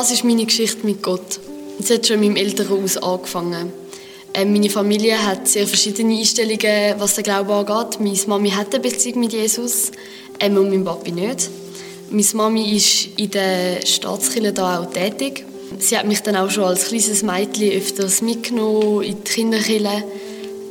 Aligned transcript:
Das 0.00 0.12
ist 0.12 0.22
meine 0.22 0.46
Geschichte 0.46 0.86
mit 0.86 1.02
Gott. 1.02 1.40
Es 1.80 1.90
hat 1.90 2.06
schon 2.06 2.22
in 2.22 2.32
meinem 2.32 2.36
Elternhaus 2.36 2.98
angefangen. 2.98 3.72
Ähm, 4.32 4.52
meine 4.52 4.70
Familie 4.70 5.20
hat 5.26 5.48
sehr 5.48 5.66
verschiedene 5.66 6.16
Einstellungen, 6.16 6.94
was 6.98 7.16
den 7.16 7.24
Glauben 7.24 7.50
angeht. 7.50 7.98
Meine 7.98 8.16
Mami 8.28 8.50
hat 8.50 8.72
eine 8.72 8.80
Beziehung 8.80 9.18
mit 9.18 9.32
Jesus 9.32 9.90
ähm, 10.38 10.56
und 10.56 10.70
mein 10.70 10.84
Papi 10.84 11.10
nicht. 11.10 11.50
Meine 12.10 12.26
Mami 12.34 12.76
ist 12.76 13.08
in 13.18 13.32
der 13.32 13.84
Staatskirche 13.84 14.52
da 14.52 14.78
auch 14.78 14.92
tätig. 14.92 15.44
Sie 15.80 15.98
hat 15.98 16.06
mich 16.06 16.22
dann 16.22 16.36
auch 16.36 16.48
schon 16.48 16.62
als 16.62 16.84
kleines 16.86 17.24
Mädchen 17.24 17.72
öfters 17.72 18.22
mitgenommen 18.22 19.02
in 19.02 19.16
die 19.24 19.32
Kinderkirche. 19.32 20.04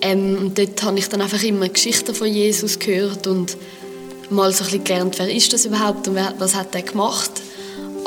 Ähm, 0.03 0.37
und 0.39 0.57
dort 0.57 0.81
habe 0.83 0.99
ich 0.99 1.09
dann 1.09 1.19
einfach 1.19 1.43
immer 1.43 1.67
Geschichten 1.67 2.15
von 2.15 2.27
Jesus 2.27 2.79
gehört 2.79 3.27
und 3.27 3.57
mal 4.29 4.53
so 4.53 4.63
ein 4.63 4.67
bisschen 4.67 4.83
gelernt, 4.85 5.19
wer 5.19 5.29
ist 5.29 5.51
das 5.51 5.65
überhaupt 5.65 6.07
und 6.07 6.15
was 6.15 6.55
hat 6.55 6.73
er 6.75 6.83
gemacht. 6.83 7.41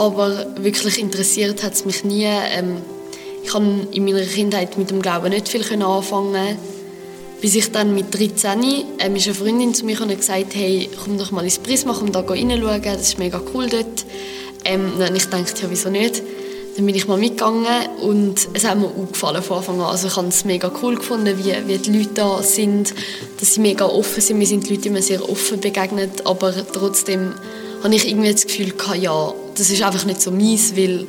Aber 0.01 0.47
wirklich 0.57 0.99
interessiert 0.99 1.63
hat 1.63 1.75
es 1.75 1.85
mich 1.85 2.05
nie. 2.05 2.25
Ähm, 2.25 2.79
ich 3.45 3.51
konnte 3.51 3.95
in 3.95 4.07
meiner 4.07 4.23
Kindheit 4.23 4.79
mit 4.79 4.91
dem 4.91 5.03
Glauben 5.03 5.29
nicht 5.29 5.51
viel 5.51 5.63
anfangen. 5.83 6.57
Bis 7.43 7.55
ich 7.55 7.71
dann 7.71 7.95
mit 7.95 8.07
13 8.19 8.63
ähm, 8.99 9.17
ist 9.17 9.27
eine 9.27 9.35
Freundin 9.35 9.75
zu 9.75 9.85
mir 9.85 10.01
und 10.01 10.17
gesagt, 10.17 10.55
hey, 10.55 10.89
komm 11.05 11.19
doch 11.19 11.33
mal 11.33 11.45
ins 11.45 11.59
Prisma, 11.59 11.95
komm 11.99 12.13
da 12.13 12.21
reinschauen, 12.21 12.83
das 12.83 13.03
ist 13.03 13.19
mega 13.19 13.43
cool 13.53 13.69
dort. 13.69 14.07
Ähm, 14.65 14.93
dann 14.99 15.15
ich 15.15 15.27
dachte, 15.27 15.63
ja, 15.63 15.71
wieso 15.71 15.91
nicht? 15.91 16.23
Dann 16.77 16.87
bin 16.87 16.95
ich 16.95 17.07
mal 17.07 17.19
mitgegangen 17.19 17.67
und 18.01 18.49
es 18.55 18.65
hat 18.65 18.79
mir 18.79 18.91
gefallen 19.13 19.43
von 19.43 19.59
Anfang 19.59 19.81
an. 19.83 19.87
Also 19.89 20.07
ich 20.07 20.17
habe 20.17 20.29
es 20.29 20.47
mega 20.47 20.73
cool 20.83 20.95
gefunden, 20.95 21.37
wie, 21.45 21.53
wie 21.67 21.77
die 21.77 21.99
Leute 21.99 22.15
da 22.15 22.43
sind, 22.43 22.95
dass 23.39 23.53
sie 23.53 23.61
mega 23.61 23.85
offen 23.85 24.23
sind. 24.23 24.39
Mir 24.39 24.47
sind 24.47 24.67
die 24.67 24.77
Leute 24.77 24.89
immer 24.89 25.03
sehr 25.03 25.29
offen 25.29 25.61
begegnet, 25.61 26.25
aber 26.27 26.55
trotzdem 26.73 27.35
habe 27.83 27.95
ich 27.95 28.09
irgendwie 28.09 28.33
das 28.33 28.47
Gefühl 28.47 28.73
ja, 28.99 29.35
das 29.55 29.71
ist 29.71 29.83
einfach 29.83 30.05
nicht 30.05 30.21
so 30.21 30.31
mies, 30.31 30.77
weil 30.77 31.07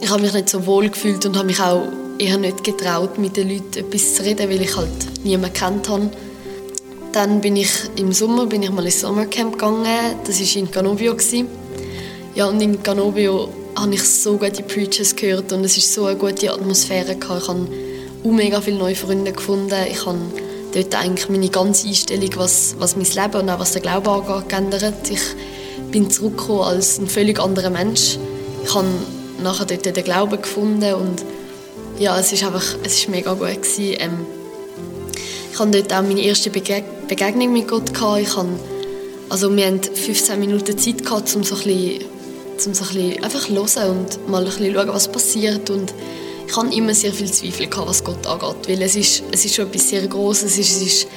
ich 0.00 0.10
habe 0.10 0.22
mich 0.22 0.32
nicht 0.32 0.48
so 0.48 0.66
wohl 0.66 0.88
gefühlt 0.88 1.24
und 1.26 1.36
habe 1.36 1.46
mich 1.46 1.60
auch 1.60 1.84
eher 2.18 2.38
nicht 2.38 2.64
getraut, 2.64 3.18
mit 3.18 3.36
den 3.36 3.48
Leuten 3.48 3.78
etwas 3.78 4.14
zu 4.14 4.24
reden, 4.24 4.48
weil 4.48 4.62
ich 4.62 4.76
halt 4.76 4.88
niemanden 5.24 5.54
kennt 5.54 5.88
habe. 5.88 6.10
Dann 7.12 7.40
bin 7.40 7.56
ich 7.56 7.70
im 7.96 8.12
Sommer 8.12 8.46
bin 8.46 8.62
ich 8.62 8.70
mal 8.70 8.84
ins 8.84 9.00
Sommercamp 9.00 9.52
gegangen. 9.52 10.16
Das 10.24 10.40
war 10.40 10.56
in 10.56 10.70
Canobio. 10.70 11.14
Ja, 12.34 12.46
und 12.46 12.60
in 12.60 12.82
Canobio 12.82 13.50
habe 13.76 13.94
ich 13.94 14.02
so 14.02 14.36
gute 14.38 14.62
Preachers 14.62 15.14
gehört 15.14 15.52
und 15.52 15.64
es 15.64 15.76
ist 15.76 15.92
so 15.92 16.06
eine 16.06 16.16
gute 16.16 16.52
Atmosphäre. 16.52 17.16
Ich 17.20 17.28
habe 17.28 17.42
auch 18.24 18.30
mega 18.30 18.60
viele 18.60 18.78
neue 18.78 18.94
Freunde 18.94 19.32
gefunden. 19.32 19.74
Ich 19.90 20.06
habe 20.06 20.18
dort 20.74 20.94
eigentlich 20.94 21.28
meine 21.28 21.48
ganze 21.48 21.88
Einstellung, 21.88 22.30
was, 22.36 22.76
was 22.78 22.96
mein 22.96 23.04
Leben 23.04 23.42
und 23.42 23.50
auch 23.50 23.60
was 23.60 23.72
der 23.72 23.82
Glaube 23.82 24.10
angeht, 24.10 24.48
geändert. 24.48 25.10
Ich 25.10 25.20
bin 25.90 26.10
zurückgekommen 26.10 26.62
als 26.62 26.98
ein 26.98 27.08
völlig 27.08 27.40
anderer 27.40 27.70
Mensch. 27.70 28.18
Ich 28.64 28.74
habe 28.74 28.86
nachher 29.42 29.66
dort 29.66 29.84
den 29.84 30.04
Glauben 30.04 30.40
gefunden 30.40 30.94
und 30.94 31.24
ja, 31.98 32.18
es 32.18 32.32
ist 32.32 32.44
einfach, 32.44 32.64
es 32.82 32.94
ist 32.94 33.08
mega 33.08 33.34
gut 33.34 33.48
gewesen. 33.48 33.96
Ähm, 33.98 34.26
ich 35.52 35.58
hatte 35.58 35.70
dort 35.70 35.92
auch 35.92 36.02
meine 36.02 36.22
erste 36.22 36.50
Bege 36.50 36.82
Begegnung 37.08 37.52
mit 37.52 37.68
Gott 37.68 37.92
gehabt. 37.92 38.22
Ich 38.22 38.36
habe, 38.36 38.48
also 39.28 39.54
wir 39.54 39.66
hatten 39.66 39.82
15 39.82 40.40
Minuten 40.40 40.78
Zeit 40.78 41.04
gehabt, 41.04 41.34
um 41.36 41.42
so 41.42 41.56
ein 41.56 41.62
bisschen, 41.62 42.04
um 42.66 42.74
so 42.74 42.84
ein 42.84 43.20
bisschen 43.20 43.56
hören 43.56 43.90
und 43.90 44.28
mal 44.28 44.46
ein 44.46 44.52
schauen, 44.52 44.88
was 44.88 45.10
passiert 45.10 45.68
und 45.68 45.92
ich 46.52 46.56
hatte 46.56 46.74
immer 46.74 46.94
sehr 46.94 47.12
viel 47.12 47.30
Zweifel 47.30 47.66
gehabt, 47.66 47.88
was 47.88 48.04
Gott 48.04 48.26
angeht, 48.26 48.68
weil 48.68 48.82
es 48.82 48.94
ist, 48.94 49.22
es 49.30 49.44
ist 49.44 49.54
schon 49.54 49.68
etwas 49.68 49.88
sehr 49.88 50.06
Großes. 50.06 50.52
Es 50.52 50.58
ist, 50.58 50.76
es 50.76 50.82
ist, 50.82 51.08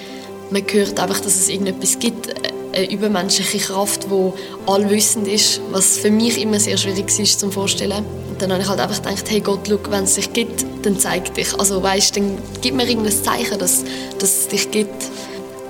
man 0.50 0.64
hört 0.72 0.98
einfach, 0.98 1.20
dass 1.20 1.36
es 1.36 1.50
irgendetwas 1.50 2.00
gibt, 2.00 2.30
eine 2.76 2.92
übermenschliche 2.92 3.60
Kraft, 3.60 4.08
die 4.12 4.32
allwissend 4.70 5.28
ist, 5.28 5.62
was 5.72 5.98
für 5.98 6.12
mich 6.12 6.42
immer 6.42 6.60
sehr 6.60 6.78
schwierig 6.78 7.18
ist 7.18 7.40
zu 7.40 7.50
vorstellen. 7.50 8.06
Und 8.30 8.42
dann 8.42 8.52
habe 8.52 8.62
ich 8.62 8.68
halt 8.68 8.80
einfach 8.80 9.02
gedacht, 9.02 9.30
hey 9.30 9.40
Gott, 9.40 9.68
schau, 9.68 9.80
wenn 9.90 10.04
es 10.04 10.16
dich 10.16 10.34
gibt, 10.34 10.66
dann 10.84 11.00
zeig 11.00 11.34
dich. 11.36 11.58
Also 11.58 11.82
weißt, 11.82 12.18
dann 12.18 12.38
gib 12.62 12.76
mir 12.76 12.88
irgendein 12.88 13.14
Zeichen, 13.14 13.58
dass, 13.60 13.84
dass 14.20 14.40
es 14.40 14.48
dich 14.50 14.72
gibt. 14.72 15.06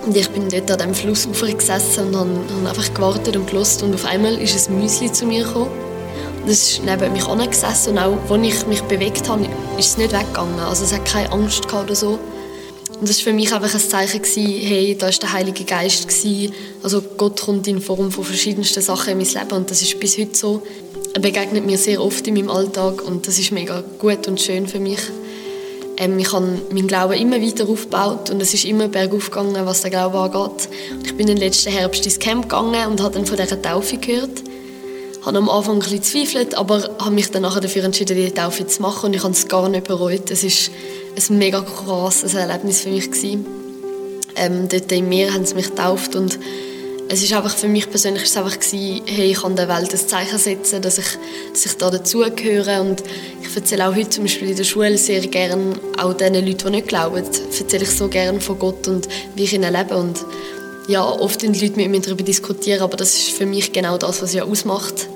Und 0.06 0.16
ich 0.16 0.30
bin 0.30 0.50
dort 0.50 0.72
an 0.72 0.80
dem 0.80 0.94
Flussufer 0.94 1.52
gesessen 1.52 2.08
und 2.08 2.16
habe, 2.16 2.30
habe 2.30 2.70
einfach 2.70 2.94
gewartet 2.94 3.36
und 3.36 3.48
gelost 3.48 3.82
und 3.82 3.94
auf 3.94 4.06
einmal 4.06 4.36
ist 4.40 4.70
ein 4.70 4.80
Müsli 4.80 5.12
zu 5.12 5.26
mir 5.26 5.44
gekommen. 5.44 5.72
Und 6.44 6.52
es 6.52 6.74
ist 6.74 6.84
neben 6.86 7.12
mich 7.12 7.26
angesessen 7.26 7.94
und 7.94 8.00
auch, 8.00 8.18
als 8.30 8.44
ich 8.44 8.68
mich 8.68 8.82
bewegt 8.84 9.28
habe, 9.28 9.46
ist 9.80 9.90
es 9.90 9.98
nicht 9.98 10.12
weggegangen. 10.12 10.60
Also 10.60 10.84
es 10.84 10.94
hat 10.94 11.06
keine 11.06 11.32
Angst 11.32 11.68
gehabt 11.68 11.86
oder 11.86 11.96
so. 11.96 12.20
Und 13.00 13.10
das 13.10 13.18
war 13.18 13.24
für 13.26 13.34
mich 13.34 13.54
einfach 13.54 13.74
ein 13.74 13.80
Zeichen, 13.80 14.22
gewesen, 14.22 14.46
hey, 14.46 14.96
da 14.98 15.08
war 15.08 15.14
der 15.14 15.34
Heilige 15.34 15.64
Geist. 15.66 16.08
Gewesen. 16.08 16.54
Also 16.82 17.02
Gott 17.02 17.42
kommt 17.42 17.68
in 17.68 17.82
Form 17.82 18.12
von 18.12 18.24
verschiedensten 18.24 18.82
Sachen 18.82 19.12
in 19.12 19.18
mein 19.18 19.28
Leben 19.28 19.52
und 19.52 19.70
das 19.70 19.82
ist 19.82 20.00
bis 20.00 20.18
heute 20.18 20.36
so. 20.36 20.62
Er 21.14 21.22
begegnet 21.22 21.66
mir 21.66 21.78
sehr 21.78 22.02
oft 22.02 22.26
in 22.28 22.36
meinem 22.36 22.50
Alltag 22.50 23.02
und 23.02 23.28
das 23.28 23.38
ist 23.38 23.52
mega 23.52 23.84
gut 24.00 24.28
und 24.28 24.40
schön 24.40 24.68
für 24.68 24.80
mich. 24.80 25.00
Ähm, 25.98 26.20
ich 26.20 26.32
habe 26.32 26.46
meinen 26.72 26.88
Glauben 26.88 27.14
immer 27.14 27.42
weiter 27.42 27.68
aufgebaut 27.70 28.30
und 28.30 28.42
es 28.42 28.54
ist 28.54 28.66
immer 28.66 28.88
bergauf 28.88 29.30
gegangen, 29.30 29.66
was 29.66 29.82
der 29.82 29.92
Glaube 29.92 30.18
angeht. 30.18 30.70
Und 30.92 31.06
ich 31.06 31.16
bin 31.16 31.28
im 31.28 31.38
letzten 31.38 31.72
Herbst 31.72 32.06
ins 32.06 32.20
Camp 32.20 32.44
gegangen 32.44 32.92
und 32.92 33.02
habe 33.02 33.16
dann 33.16 33.26
von 33.26 33.38
dieser 33.38 33.62
Taufe 33.62 33.98
gehört. 33.98 34.44
Ich 35.20 35.26
habe 35.26 35.38
am 35.38 35.50
Anfang 35.50 35.76
ein 35.76 35.80
bisschen 35.80 36.00
gezweifelt, 36.00 36.56
aber 36.56 36.84
habe 37.00 37.12
mich 37.12 37.32
dann 37.32 37.44
dafür 37.44 37.84
entschieden, 37.84 38.16
die 38.16 38.32
Taufe 38.32 38.68
zu 38.68 38.82
machen 38.82 39.08
und 39.08 39.16
ich 39.16 39.24
habe 39.24 39.34
es 39.34 39.48
gar 39.48 39.68
nicht 39.70 39.88
bereut. 39.88 40.30
Es 40.30 40.44
ist 40.44 40.70
ein 41.18 41.38
mega 41.38 41.62
krasses 41.62 42.34
Erlebnis 42.34 42.82
für 42.82 42.90
mich. 42.90 43.10
Ähm, 44.38 44.68
dort 44.68 44.92
im 44.92 45.10
Meer 45.10 45.34
haben 45.34 45.46
sie 45.46 45.56
mich 45.56 45.70
getauft 45.70 46.16
und 46.16 46.38
es 47.08 47.24
ist 47.24 47.34
einfach 47.34 47.56
für 47.56 47.68
mich 47.68 47.90
persönlich 47.90 48.24
ist 48.24 48.32
es 48.32 48.38
einfach 48.38 48.60
gewesen, 48.60 49.02
hey, 49.06 49.32
ich 49.32 49.42
kann 49.42 49.56
der 49.56 49.68
Welt 49.68 49.94
ein 49.94 50.08
Zeichen 50.08 50.38
setzen, 50.38 50.82
dass 50.82 50.98
ich, 50.98 51.06
dass 51.54 51.66
ich 51.66 51.78
da 51.78 51.90
dazugehöre 51.90 52.82
und 52.82 53.04
ich 53.42 53.56
erzähle 53.56 53.88
auch 53.88 53.96
heute 53.96 54.10
zum 54.10 54.24
Beispiel 54.24 54.50
in 54.50 54.58
der 54.58 54.64
Schule 54.64 54.98
sehr 54.98 55.22
gerne 55.22 55.76
auch 55.98 56.14
den 56.14 56.34
Leuten, 56.34 56.58
die 56.58 56.70
nicht 56.72 56.88
glauben, 56.88 57.18
erzähle 57.18 57.84
ich 57.84 57.92
so 57.92 58.08
gerne 58.08 58.42
von 58.42 58.58
Gott 58.60 58.88
und 58.88 59.08
wie 59.36 59.44
ich 59.44 59.54
ihn 59.54 59.64
erlebe 59.64 59.96
und 59.96 60.26
ja, 60.88 61.04
oft 61.04 61.42
die 61.42 61.48
Leute 61.48 61.78
mit 61.78 61.90
mir 61.90 62.00
darüber 62.00 62.24
diskutieren, 62.24 62.82
aber 62.82 62.98
das 62.98 63.16
ist 63.16 63.30
für 63.30 63.46
mich 63.46 63.72
genau 63.72 63.98
das, 63.98 64.22
was 64.22 64.34
ja 64.34 64.44
ausmacht. 64.44 65.08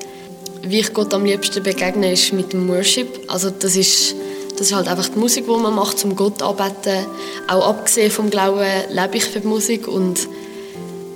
Wie 0.62 0.80
ich 0.80 0.92
Gott 0.92 1.14
am 1.14 1.24
liebsten 1.24 1.62
begegne, 1.62 2.12
ist 2.12 2.32
mit 2.32 2.52
dem 2.52 2.68
Worship. 2.68 3.06
Also 3.28 3.50
das 3.50 3.76
ist 3.76 4.14
das 4.60 4.68
ist 4.68 4.76
halt 4.76 4.88
einfach 4.88 5.08
die 5.08 5.18
Musik, 5.18 5.46
die 5.46 5.56
man 5.56 5.74
macht, 5.74 6.04
um 6.04 6.14
Gott 6.14 6.42
anbeten. 6.42 7.06
Auch 7.48 7.66
abgesehen 7.66 8.10
vom 8.10 8.28
Glauben 8.28 8.68
lebe 8.90 9.16
ich 9.16 9.24
für 9.24 9.40
die 9.40 9.46
Musik 9.46 9.88
und 9.88 10.28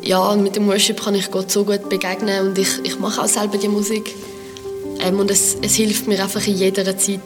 ja, 0.01 0.35
mit 0.35 0.57
dem 0.57 0.67
Worship 0.67 1.05
kann 1.05 1.15
ich 1.15 1.31
Gott 1.31 1.51
so 1.51 1.63
gut 1.63 1.91
begegnen 1.91 2.49
und 2.49 2.59
ich, 2.59 2.83
ich 2.85 2.99
mache 2.99 3.21
auch 3.21 3.27
selber 3.27 3.59
die 3.59 3.69
Musik. 3.69 4.15
Ähm, 5.01 5.21
und 5.21 5.31
es, 5.31 5.59
es 5.61 5.75
hilft 5.75 6.09
mir 6.09 6.23
einfach 6.23 6.47
in 6.47 6.57
jeder 6.57 6.97
Zeit, 6.97 7.21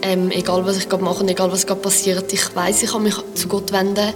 ähm, 0.00 0.30
egal 0.30 0.64
was 0.64 0.78
ich 0.78 0.88
gerade 0.88 1.04
mache 1.04 1.20
und 1.22 1.28
egal 1.28 1.52
was 1.52 1.66
gerade 1.66 1.82
passiert. 1.82 2.32
Ich 2.32 2.56
weiß, 2.56 2.82
ich 2.82 2.90
kann 2.90 3.02
mich 3.02 3.16
zu 3.34 3.46
Gott 3.46 3.72
wenden 3.72 4.14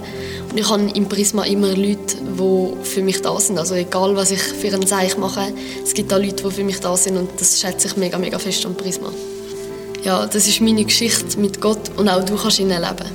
und 0.49 0.59
ich 0.59 0.67
habe 0.67 0.89
im 0.89 1.07
Prisma 1.07 1.43
immer 1.43 1.67
Leute, 1.67 2.15
die 2.17 2.83
für 2.83 3.03
mich 3.03 3.21
da 3.21 3.39
sind. 3.39 3.59
Also 3.59 3.75
egal, 3.75 4.15
was 4.15 4.31
ich 4.31 4.41
für 4.41 4.73
ein 4.73 4.87
Zeichen 4.87 5.19
mache, 5.19 5.53
es 5.83 5.93
gibt 5.93 6.11
da 6.11 6.17
Leute, 6.17 6.43
die 6.43 6.51
für 6.51 6.63
mich 6.63 6.79
da 6.79 6.97
sind 6.97 7.15
und 7.15 7.29
das 7.39 7.61
schätze 7.61 7.89
ich 7.89 7.95
mega, 7.95 8.17
mega 8.17 8.39
fest 8.39 8.65
am 8.65 8.73
Prisma 8.73 9.11
ja, 10.05 10.27
das 10.27 10.47
ist 10.47 10.61
meine 10.61 10.85
Geschichte 10.85 11.39
mit 11.39 11.59
Gott 11.59 11.89
und 11.97 12.07
auch 12.07 12.23
du 12.23 12.37
kannst 12.37 12.59
ihn 12.59 12.69
erleben. 12.69 13.09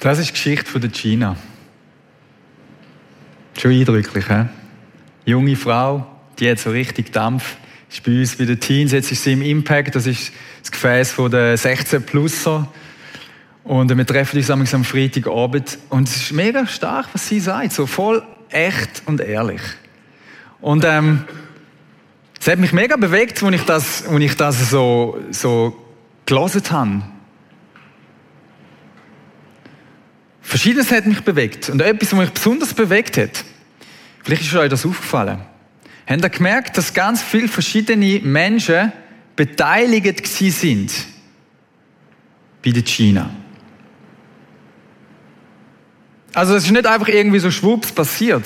Das 0.00 0.18
ist 0.18 0.28
die 0.28 0.32
Geschichte 0.32 0.70
von 0.70 0.80
der 0.82 0.90
Gina. 0.90 1.36
Schon 3.58 3.72
eindrücklich, 3.72 4.26
he? 4.28 4.44
Junge 5.24 5.56
Frau, 5.56 6.06
die 6.38 6.50
hat 6.50 6.58
so 6.58 6.70
richtig 6.70 7.12
Dampf. 7.12 7.56
Ist 7.90 8.02
bei 8.04 8.12
uns 8.12 8.36
bei 8.36 8.44
den 8.44 8.60
Teens, 8.60 8.92
jetzt 8.92 9.10
ist 9.10 9.24
sie 9.24 9.32
im 9.32 9.42
Impact, 9.42 9.94
das 9.94 10.06
ist 10.06 10.32
das 10.60 10.70
Gefäß 10.70 11.16
der 11.16 11.58
16-Plusser. 11.58 12.68
Und 13.64 13.96
wir 13.96 14.06
treffen 14.06 14.38
uns 14.38 14.50
am 14.50 14.84
Freitagabend 14.84 15.78
und 15.90 16.08
es 16.08 16.16
ist 16.16 16.32
mega 16.32 16.66
stark, 16.66 17.08
was 17.12 17.28
sie 17.28 17.40
sagt, 17.40 17.72
so 17.72 17.86
voll 17.86 18.22
echt 18.48 19.02
und 19.06 19.20
ehrlich. 19.20 19.60
Und 20.60 20.84
ähm, 20.84 21.24
es 22.40 22.46
hat 22.46 22.58
mich 22.58 22.72
mega 22.72 22.96
bewegt, 22.96 23.42
als 23.42 23.54
ich 23.54 23.62
das, 23.62 24.06
als 24.06 24.20
ich 24.20 24.34
das 24.34 24.70
so, 24.70 25.18
so 25.30 25.76
gelesen 26.24 26.62
habe. 26.70 27.02
Verschiedenes 30.40 30.90
hat 30.90 31.06
mich 31.06 31.20
bewegt. 31.20 31.68
Und 31.68 31.80
etwas, 31.80 32.12
was 32.12 32.18
mich 32.18 32.30
besonders 32.30 32.74
bewegt 32.74 33.18
hat, 33.18 33.44
vielleicht 34.24 34.42
ist 34.42 34.54
euch 34.54 34.70
das 34.70 34.86
aufgefallen. 34.86 35.40
Habt 36.06 36.24
ihr 36.24 36.28
gemerkt, 36.28 36.76
dass 36.76 36.92
ganz 36.92 37.22
viele 37.22 37.46
verschiedene 37.46 38.20
Menschen 38.20 38.90
beteiligt 39.36 40.26
sind 40.26 40.92
bei 42.64 42.70
der 42.72 42.82
China? 42.82 43.30
Also 46.32 46.54
es 46.54 46.64
ist 46.64 46.70
nicht 46.70 46.86
einfach 46.86 47.08
irgendwie 47.08 47.38
so 47.38 47.50
schwupps 47.50 47.92
passiert, 47.92 48.44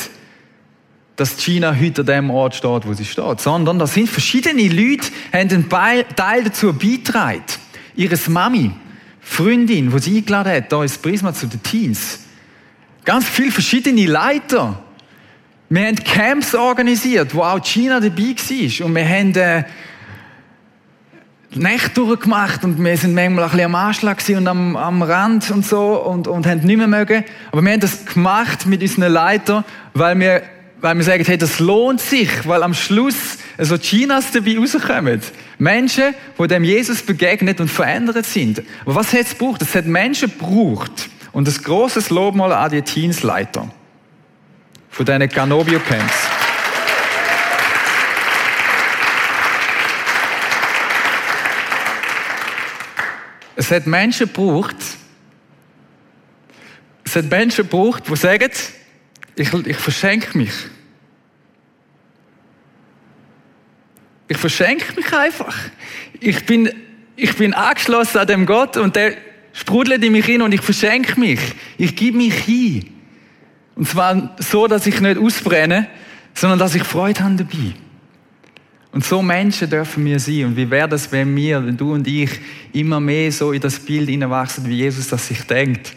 dass 1.17 1.37
China 1.37 1.77
heute 1.79 2.01
an 2.01 2.07
dem 2.07 2.31
Ort 2.31 2.55
steht, 2.55 2.87
wo 2.87 2.93
sie 2.95 3.05
steht, 3.05 3.41
sondern 3.41 3.79
da 3.79 3.87
sind 3.87 4.09
verschiedene 4.09 4.69
Leute, 4.69 5.09
haben 5.33 5.51
einen 5.51 5.69
Teil 6.17 6.45
dazu 6.45 6.73
beigetragen. 6.73 7.45
Ihre 7.95 8.19
Mami, 8.29 8.73
Freundin, 9.21 9.91
die 9.91 9.99
sie 9.99 10.17
eingeladen 10.19 10.53
hat, 10.53 10.69
hier 10.71 10.83
ins 10.83 10.99
Prisma 10.99 11.33
zu 11.33 11.47
den 11.47 11.63
Teens. 11.63 12.21
Ganz 13.05 13.29
viele 13.29 13.53
verschiedene 13.53 14.07
Leiter. 14.07 14.83
Wir 15.69 15.87
haben 15.87 15.97
Camps 15.97 16.55
organisiert, 16.55 17.35
wo 17.35 17.43
auch 17.43 17.63
China 17.63 18.01
dabei 18.01 18.35
war. 18.35 18.87
Und 18.87 18.95
wir 18.95 19.09
haben 19.09 19.35
äh, 19.35 19.65
Nächte 21.57 21.95
durchgemacht 21.95 22.65
und 22.65 22.83
wir 22.83 22.97
sind 22.97 23.15
manchmal 23.15 23.45
ein 23.45 23.51
bisschen 23.51 23.67
am 23.67 23.75
Anschlag 23.75 24.19
und 24.29 24.49
am, 24.49 24.77
am 24.77 25.03
Rand 25.03 25.51
und 25.51 25.65
so 25.65 25.95
und, 26.03 26.27
und 26.27 26.47
haben 26.47 26.61
nicht 26.61 26.77
mehr 26.77 26.89
mögen. 26.89 27.25
Aber 27.53 27.63
wir 27.63 27.73
haben 27.73 27.81
das 27.81 28.05
gemacht 28.07 28.67
mit 28.67 28.83
unseren 28.83 29.13
Leitern, 29.13 29.65
weil 29.93 30.19
wir, 30.19 30.43
weil 30.81 30.97
wir 30.97 31.05
sagen, 31.05 31.25
hey, 31.25 31.39
das 31.39 31.61
lohnt 31.61 32.01
sich, 32.01 32.29
weil 32.47 32.63
am 32.63 32.75
Schluss 32.75 33.39
so 33.59 33.79
Chinas 33.79 34.33
dabei 34.33 34.59
rauskommen. 34.59 35.21
Menschen, 35.59 36.15
die 36.39 36.47
dem 36.49 36.65
Jesus 36.65 37.03
begegnet 37.03 37.61
und 37.61 37.69
verändert 37.69 38.27
sind. 38.27 38.63
Aber 38.85 38.97
was 38.97 39.13
hat 39.13 39.21
es 39.21 39.39
gebraucht? 39.39 39.63
Es 39.63 39.75
hat 39.75 39.87
Menschen 39.87 40.31
gebraucht. 40.31 41.09
Und 41.33 41.49
ein 41.49 41.63
grosses 41.63 42.11
Lob 42.11 42.35
mal 42.35 42.53
an 42.53 42.71
die 42.71 42.83
Teensleiter 42.83 43.69
von 44.91 45.07
diesen 45.07 45.29
Canobio 45.29 45.81
Camps. 45.81 46.24
Es 53.57 53.71
hat 53.71 53.87
Menschen 53.87 54.27
gebraucht, 54.27 54.77
es 57.05 57.17
hat 57.17 57.27
Menschen 57.27 57.69
gebraucht, 57.69 58.05
die 58.09 58.17
sagen, 58.17 58.51
ich, 59.37 59.53
ich 59.53 59.77
verschenke 59.77 60.37
mich. 60.37 60.53
Ich 64.29 64.39
verschenke 64.39 64.95
mich 64.95 65.13
einfach. 65.13 65.55
Ich 66.21 66.47
bin, 66.47 66.73
ich 67.17 67.37
bin 67.37 67.53
angeschlossen 67.55 68.19
an 68.19 68.27
dem 68.27 68.47
Gott 68.47 68.77
und 68.77 68.97
der 68.97 69.17
sprudelt 69.53 70.03
in 70.03 70.13
mich 70.13 70.25
hin 70.25 70.43
und 70.43 70.53
ich 70.53 70.61
verschenke 70.61 71.19
mich. 71.21 71.41
Ich 71.77 71.95
gebe 71.95 72.17
mich 72.17 72.35
hin. 72.35 72.91
Und 73.77 73.89
zwar 73.89 74.37
so, 74.39 74.67
dass 74.67 74.87
ich 74.87 75.01
nicht 75.01 75.19
ausbrenne, 75.19 75.89
sondern 76.33 76.59
dass 76.59 76.75
ich 76.75 76.85
Freude 76.85 77.23
habe 77.23 77.37
dabei. 77.37 77.75
Und 78.95 79.05
so 79.05 79.21
Menschen 79.23 79.69
dürfen 79.69 80.05
wir 80.05 80.21
sein. 80.21 80.45
Und 80.45 80.57
wie 80.57 80.71
wäre 80.71 80.89
das, 80.89 81.11
wenn 81.11 81.35
wir, 81.35 81.67
wenn 81.67 81.77
du 81.77 81.95
und 81.95 82.07
ich, 82.07 82.31
immer 82.73 83.01
mehr 83.01 83.33
so 83.33 83.51
in 83.51 83.61
das 83.61 83.81
Bild 83.81 84.09
hineinwachsen, 84.09 84.69
wie 84.69 84.77
Jesus 84.77 85.09
das 85.09 85.27
sich 85.27 85.43
denkt? 85.43 85.97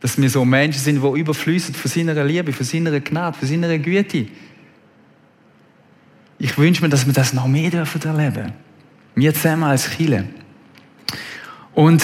Dass 0.00 0.20
wir 0.20 0.28
so 0.28 0.44
Menschen 0.44 0.80
sind, 0.80 1.00
die 1.00 1.20
überfließen 1.20 1.72
von 1.72 1.88
seiner 1.88 2.24
Liebe, 2.24 2.52
von 2.52 2.66
seiner 2.66 2.98
Gnade, 2.98 3.38
von 3.38 3.46
seiner 3.46 3.78
Güte. 3.78 4.26
Ich 6.40 6.58
wünsche 6.58 6.82
mir, 6.82 6.88
dass 6.88 7.06
wir 7.06 7.12
das 7.12 7.32
noch 7.32 7.46
mehr 7.46 7.70
dürfen 7.70 8.02
erleben. 8.02 8.54
Wir 9.14 9.32
zusammen 9.32 9.62
als 9.62 9.88
Chile. 9.96 10.24
Und 11.74 12.02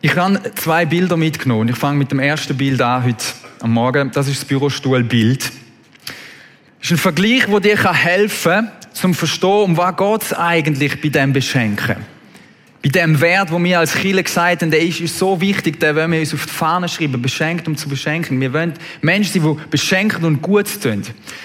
ich 0.00 0.16
habe 0.16 0.40
zwei 0.54 0.86
Bilder 0.86 1.18
mitgenommen. 1.18 1.68
Ich 1.68 1.76
fange 1.76 1.98
mit 1.98 2.10
dem 2.10 2.20
ersten 2.20 2.56
Bild 2.56 2.80
an 2.80 3.04
heute 3.04 3.24
am 3.60 3.74
Morgen. 3.74 4.10
Das 4.12 4.28
ist 4.28 4.40
das 4.40 4.48
Bürostuhlbild. 4.48 5.52
Ist 6.82 6.90
ein 6.90 6.98
Vergleich, 6.98 7.46
der 7.46 7.60
dir 7.60 7.92
helfen 7.92 8.52
kann, 8.52 8.72
zum 8.92 9.14
Verstehen, 9.14 9.50
um 9.50 9.76
was 9.76 9.96
geht 9.96 10.22
es 10.22 10.32
eigentlich 10.34 11.00
bei 11.00 11.08
dem 11.08 11.32
Beschenken. 11.32 11.96
Bei 12.82 12.88
dem 12.88 13.20
Wert, 13.20 13.52
wo 13.52 13.62
wir 13.62 13.78
als 13.78 13.94
Kirche 13.94 14.24
gesagt 14.24 14.62
haben, 14.62 14.70
der 14.72 14.82
ist 14.82 15.00
uns 15.00 15.16
so 15.16 15.40
wichtig, 15.40 15.78
den 15.78 15.94
wollen 15.94 16.10
wir 16.10 16.18
uns 16.18 16.34
auf 16.34 16.44
die 16.44 16.52
Fahne 16.52 16.88
schreiben, 16.88 17.22
beschenkt 17.22 17.68
um 17.68 17.76
zu 17.76 17.88
beschenken. 17.88 18.40
Wir 18.40 18.52
wollen 18.52 18.74
Menschen 19.00 19.40
sein, 19.40 19.56
die 19.56 19.70
beschenken 19.70 20.24
und 20.24 20.42
gut 20.42 20.66
tun. 20.82 21.04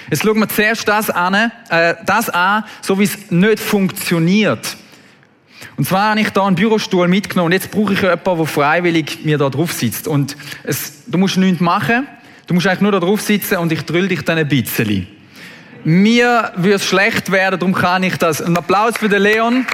Jetzt 0.10 0.24
schauen 0.24 0.40
wir 0.40 0.50
zuerst 0.50 0.88
das 0.88 1.12
an, 1.12 1.52
äh, 1.70 1.94
das 2.04 2.32
an, 2.32 2.64
so 2.82 2.98
wie 3.00 3.04
es 3.04 3.30
nicht 3.30 3.60
funktioniert. 3.60 4.76
Und 5.76 5.88
zwar 5.88 6.10
habe 6.10 6.22
ich 6.22 6.32
da 6.32 6.48
einen 6.48 6.56
Bürostuhl 6.56 7.08
mitgenommen 7.08 7.48
und 7.48 7.52
jetzt 7.52 7.70
brauche 7.70 7.94
ich 7.94 8.02
jemanden, 8.02 8.38
der 8.38 8.46
freiwillig 8.48 9.20
mir 9.24 9.38
da 9.38 9.50
drauf 9.50 9.72
sitzt. 9.72 10.08
Und 10.08 10.36
es, 10.64 11.04
du 11.06 11.20
musst 11.20 11.38
nichts 11.38 11.62
machen, 11.62 12.08
du 12.48 12.56
musst 12.56 12.66
eigentlich 12.66 12.82
nur 12.82 12.92
da 12.92 13.00
drauf 13.00 13.22
sitzen 13.22 13.58
und 13.58 13.72
ich 13.72 13.84
drüll 13.84 14.08
dich 14.08 14.24
dann 14.24 14.40
ein 14.40 14.48
bisschen. 14.48 15.06
Mir 15.84 16.54
es 16.64 16.86
schlecht 16.86 17.32
werden, 17.32 17.60
darum 17.60 17.74
kann 17.74 18.04
ich 18.04 18.18
das. 18.18 18.42
Ein 18.42 18.58
Applaus 18.58 18.98
für 18.98 19.10
den 19.10 19.22
Leon. 19.22 19.66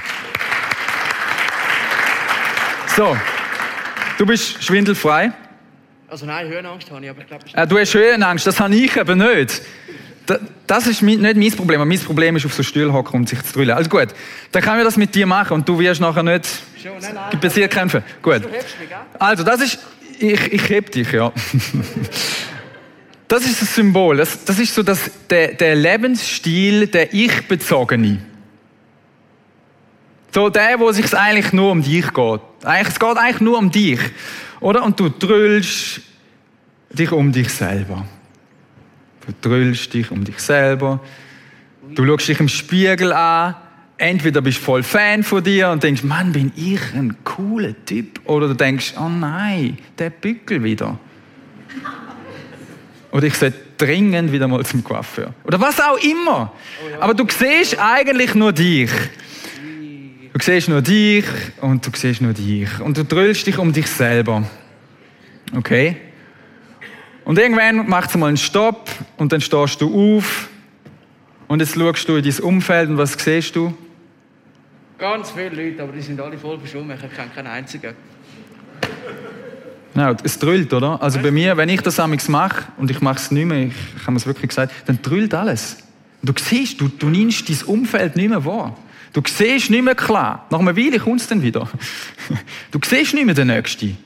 So, 2.95 3.17
du 4.17 4.25
bist 4.25 4.63
schwindelfrei. 4.63 5.31
Also 6.07 6.27
nein, 6.27 6.47
Höhenangst 6.47 6.91
habe 6.91 7.03
ich, 7.03 7.09
aber 7.09 7.21
ich 7.21 7.27
glaube... 7.27 7.43
Äh, 7.53 7.65
du 7.65 7.79
hast 7.79 7.93
Höhenangst, 7.95 8.45
das 8.45 8.59
habe 8.59 8.75
ich 8.75 8.99
aber 8.99 9.15
nicht. 9.15 9.61
Das 10.67 10.85
ist 10.85 11.01
nicht 11.01 11.19
mein 11.19 11.51
Problem. 11.53 11.87
Mein 11.87 11.99
Problem 11.99 12.35
ist, 12.35 12.45
auf 12.45 12.53
so 12.53 12.61
Stuhl 12.61 12.93
hocken 12.93 13.21
und 13.21 13.29
sich 13.29 13.41
zu 13.41 13.53
drüllen. 13.53 13.75
Also 13.75 13.89
gut, 13.89 14.09
dann 14.51 14.61
können 14.61 14.77
wir 14.77 14.83
das 14.83 14.95
mit 14.95 15.15
dir 15.15 15.25
machen 15.25 15.53
und 15.53 15.67
du 15.67 15.79
wirst 15.79 16.01
nachher 16.01 16.21
nicht 16.21 16.47
passiert 17.41 17.71
kämpfen. 17.71 18.03
Gut. 18.21 18.43
Also, 19.17 19.43
das 19.43 19.61
ist... 19.61 19.79
Ich, 20.19 20.53
ich 20.53 20.69
heb 20.69 20.91
dich, 20.91 21.11
ja. 21.11 21.33
Das 23.27 23.45
ist 23.45 23.61
das 23.61 23.75
Symbol. 23.75 24.17
Das, 24.17 24.43
das 24.45 24.59
ist 24.59 24.73
so 24.75 24.83
das, 24.83 25.09
der, 25.29 25.53
der 25.53 25.75
Lebensstil 25.75 26.87
der 26.87 27.13
Ich-Bezogene. 27.13 28.19
So 30.31 30.49
der, 30.49 30.79
wo 30.79 30.91
sich 30.91 31.13
eigentlich 31.15 31.53
nur 31.53 31.71
um 31.71 31.83
dich 31.83 32.11
geht. 32.13 32.41
Eigentlich, 32.63 32.87
es 32.87 32.99
geht 32.99 33.17
eigentlich 33.17 33.41
nur 33.41 33.57
um 33.57 33.71
dich. 33.71 33.99
Oder? 34.59 34.83
Und 34.83 34.99
du 34.99 35.09
drüllst 35.09 36.01
dich 36.91 37.11
um 37.11 37.31
dich 37.31 37.49
selber. 37.49 38.05
Du 39.25 39.49
drüllst 39.49 39.93
dich 39.93 40.11
um 40.11 40.23
dich 40.23 40.39
selber. 40.39 40.99
Du 41.89 42.05
schaust 42.05 42.27
dich 42.27 42.39
im 42.39 42.49
Spiegel 42.49 43.13
an. 43.13 43.55
Entweder 43.97 44.41
bist 44.41 44.57
du 44.59 44.63
voll 44.63 44.83
Fan 44.83 45.23
von 45.23 45.43
dir 45.43 45.69
und 45.69 45.83
denkst, 45.83 46.03
Mann, 46.03 46.33
bin 46.33 46.51
ich 46.55 46.81
ein 46.93 47.15
cooler 47.23 47.73
Typ. 47.85 48.19
Oder 48.25 48.49
du 48.49 48.55
denkst, 48.55 48.93
oh 48.99 49.07
nein, 49.07 49.77
der 49.97 50.09
Bückel 50.09 50.63
wieder. 50.63 50.97
Oder 53.13 53.27
ich 53.27 53.35
sollte 53.35 53.57
dringend 53.77 54.31
wieder 54.31 54.47
mal 54.47 54.65
zum 54.65 54.83
Coiffeur. 54.83 55.35
Oder 55.43 55.61
was 55.61 55.79
auch 55.79 55.97
immer. 55.97 56.51
Aber 56.99 57.13
du 57.13 57.27
siehst 57.29 57.77
eigentlich 57.79 58.33
nur 58.33 58.51
dich. 58.51 58.89
Du 60.33 60.39
siehst 60.41 60.67
nur 60.67 60.81
dich 60.81 61.25
und 61.61 61.85
du 61.85 61.91
siehst 61.93 62.21
nur 62.21 62.33
dich. 62.33 62.79
Und 62.79 62.97
du 62.97 63.05
drüllst 63.05 63.45
dich 63.45 63.59
um 63.59 63.71
dich 63.71 63.85
selber. 63.85 64.43
Okay? 65.55 65.97
Und 67.23 67.37
irgendwann 67.37 67.87
macht 67.87 68.09
es 68.09 68.17
mal 68.17 68.27
einen 68.27 68.37
Stopp 68.37 68.89
und 69.17 69.31
dann 69.31 69.41
stehst 69.41 69.79
du 69.79 70.17
auf 70.17 70.49
und 71.47 71.59
jetzt 71.59 71.75
schaust 71.75 72.09
du 72.09 72.15
in 72.15 72.23
dein 72.23 72.39
Umfeld 72.39 72.89
und 72.89 72.97
was 72.97 73.13
siehst 73.13 73.55
du? 73.55 73.77
Ganz 74.97 75.29
viele 75.29 75.49
Leute, 75.49 75.83
aber 75.83 75.91
die 75.91 76.01
sind 76.01 76.19
alle 76.19 76.37
voll 76.37 76.57
verschwommen. 76.57 76.97
Ich 76.97 77.15
kenne 77.15 77.29
keinen 77.29 77.47
einzigen. 77.47 77.93
Genau, 79.93 80.15
es 80.23 80.39
drüllt, 80.39 80.73
oder? 80.73 81.01
Also 81.01 81.19
bei 81.19 81.31
mir, 81.31 81.55
wenn 81.55 81.69
ich 81.69 81.81
das 81.81 81.99
amigs 81.99 82.27
mache, 82.27 82.63
und 82.77 82.89
ich 82.89 83.01
mache 83.01 83.17
es 83.17 83.31
nicht 83.31 83.45
mehr, 83.45 83.67
ich 83.67 84.07
habe 84.07 84.17
es 84.17 84.25
wirklich 84.25 84.49
gesagt, 84.49 84.73
dann 84.87 84.99
drüllt 85.01 85.33
alles. 85.33 85.77
Du 86.23 86.33
siehst, 86.37 86.79
du, 86.81 86.87
du 86.87 87.09
nimmst 87.09 87.47
dein 87.49 87.61
Umfeld 87.67 88.15
nicht 88.15 88.29
mehr 88.29 88.43
wahr. 88.43 88.75
Du 89.11 89.21
siehst 89.25 89.69
nicht 89.69 89.83
mehr 89.83 89.93
klar. 89.93 90.47
Nach 90.49 90.59
einer 90.59 90.75
Weile 90.75 90.97
kommt 90.99 91.21
es 91.21 91.27
dann 91.27 91.41
wieder. 91.41 91.69
Du 92.71 92.79
siehst 92.83 93.13
nicht 93.13 93.25
mehr 93.25 93.35
den 93.35 93.47
Nächsten. 93.47 93.97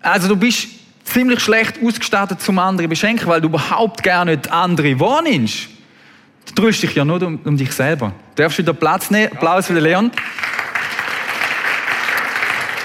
Also 0.00 0.26
du 0.26 0.36
bist 0.36 0.68
ziemlich 1.04 1.40
schlecht 1.40 1.76
ausgestattet 1.82 2.40
zum 2.40 2.58
anderen 2.58 2.90
beschenken, 2.90 3.28
weil 3.28 3.40
du 3.40 3.48
überhaupt 3.48 4.02
gar 4.02 4.24
nicht 4.24 4.50
andere 4.50 4.98
wahrnimmst. 4.98 5.68
Du 6.46 6.62
drückst 6.62 6.82
dich 6.82 6.94
ja 6.94 7.04
nur 7.04 7.22
um, 7.22 7.38
um 7.44 7.56
dich 7.56 7.72
selber. 7.72 8.12
Du 8.34 8.42
darfst 8.42 8.58
wieder 8.58 8.72
Platz 8.72 9.10
nehmen. 9.10 9.32
Applaus 9.32 9.66
für 9.66 9.74
den 9.74 9.84
Leon. 9.84 10.10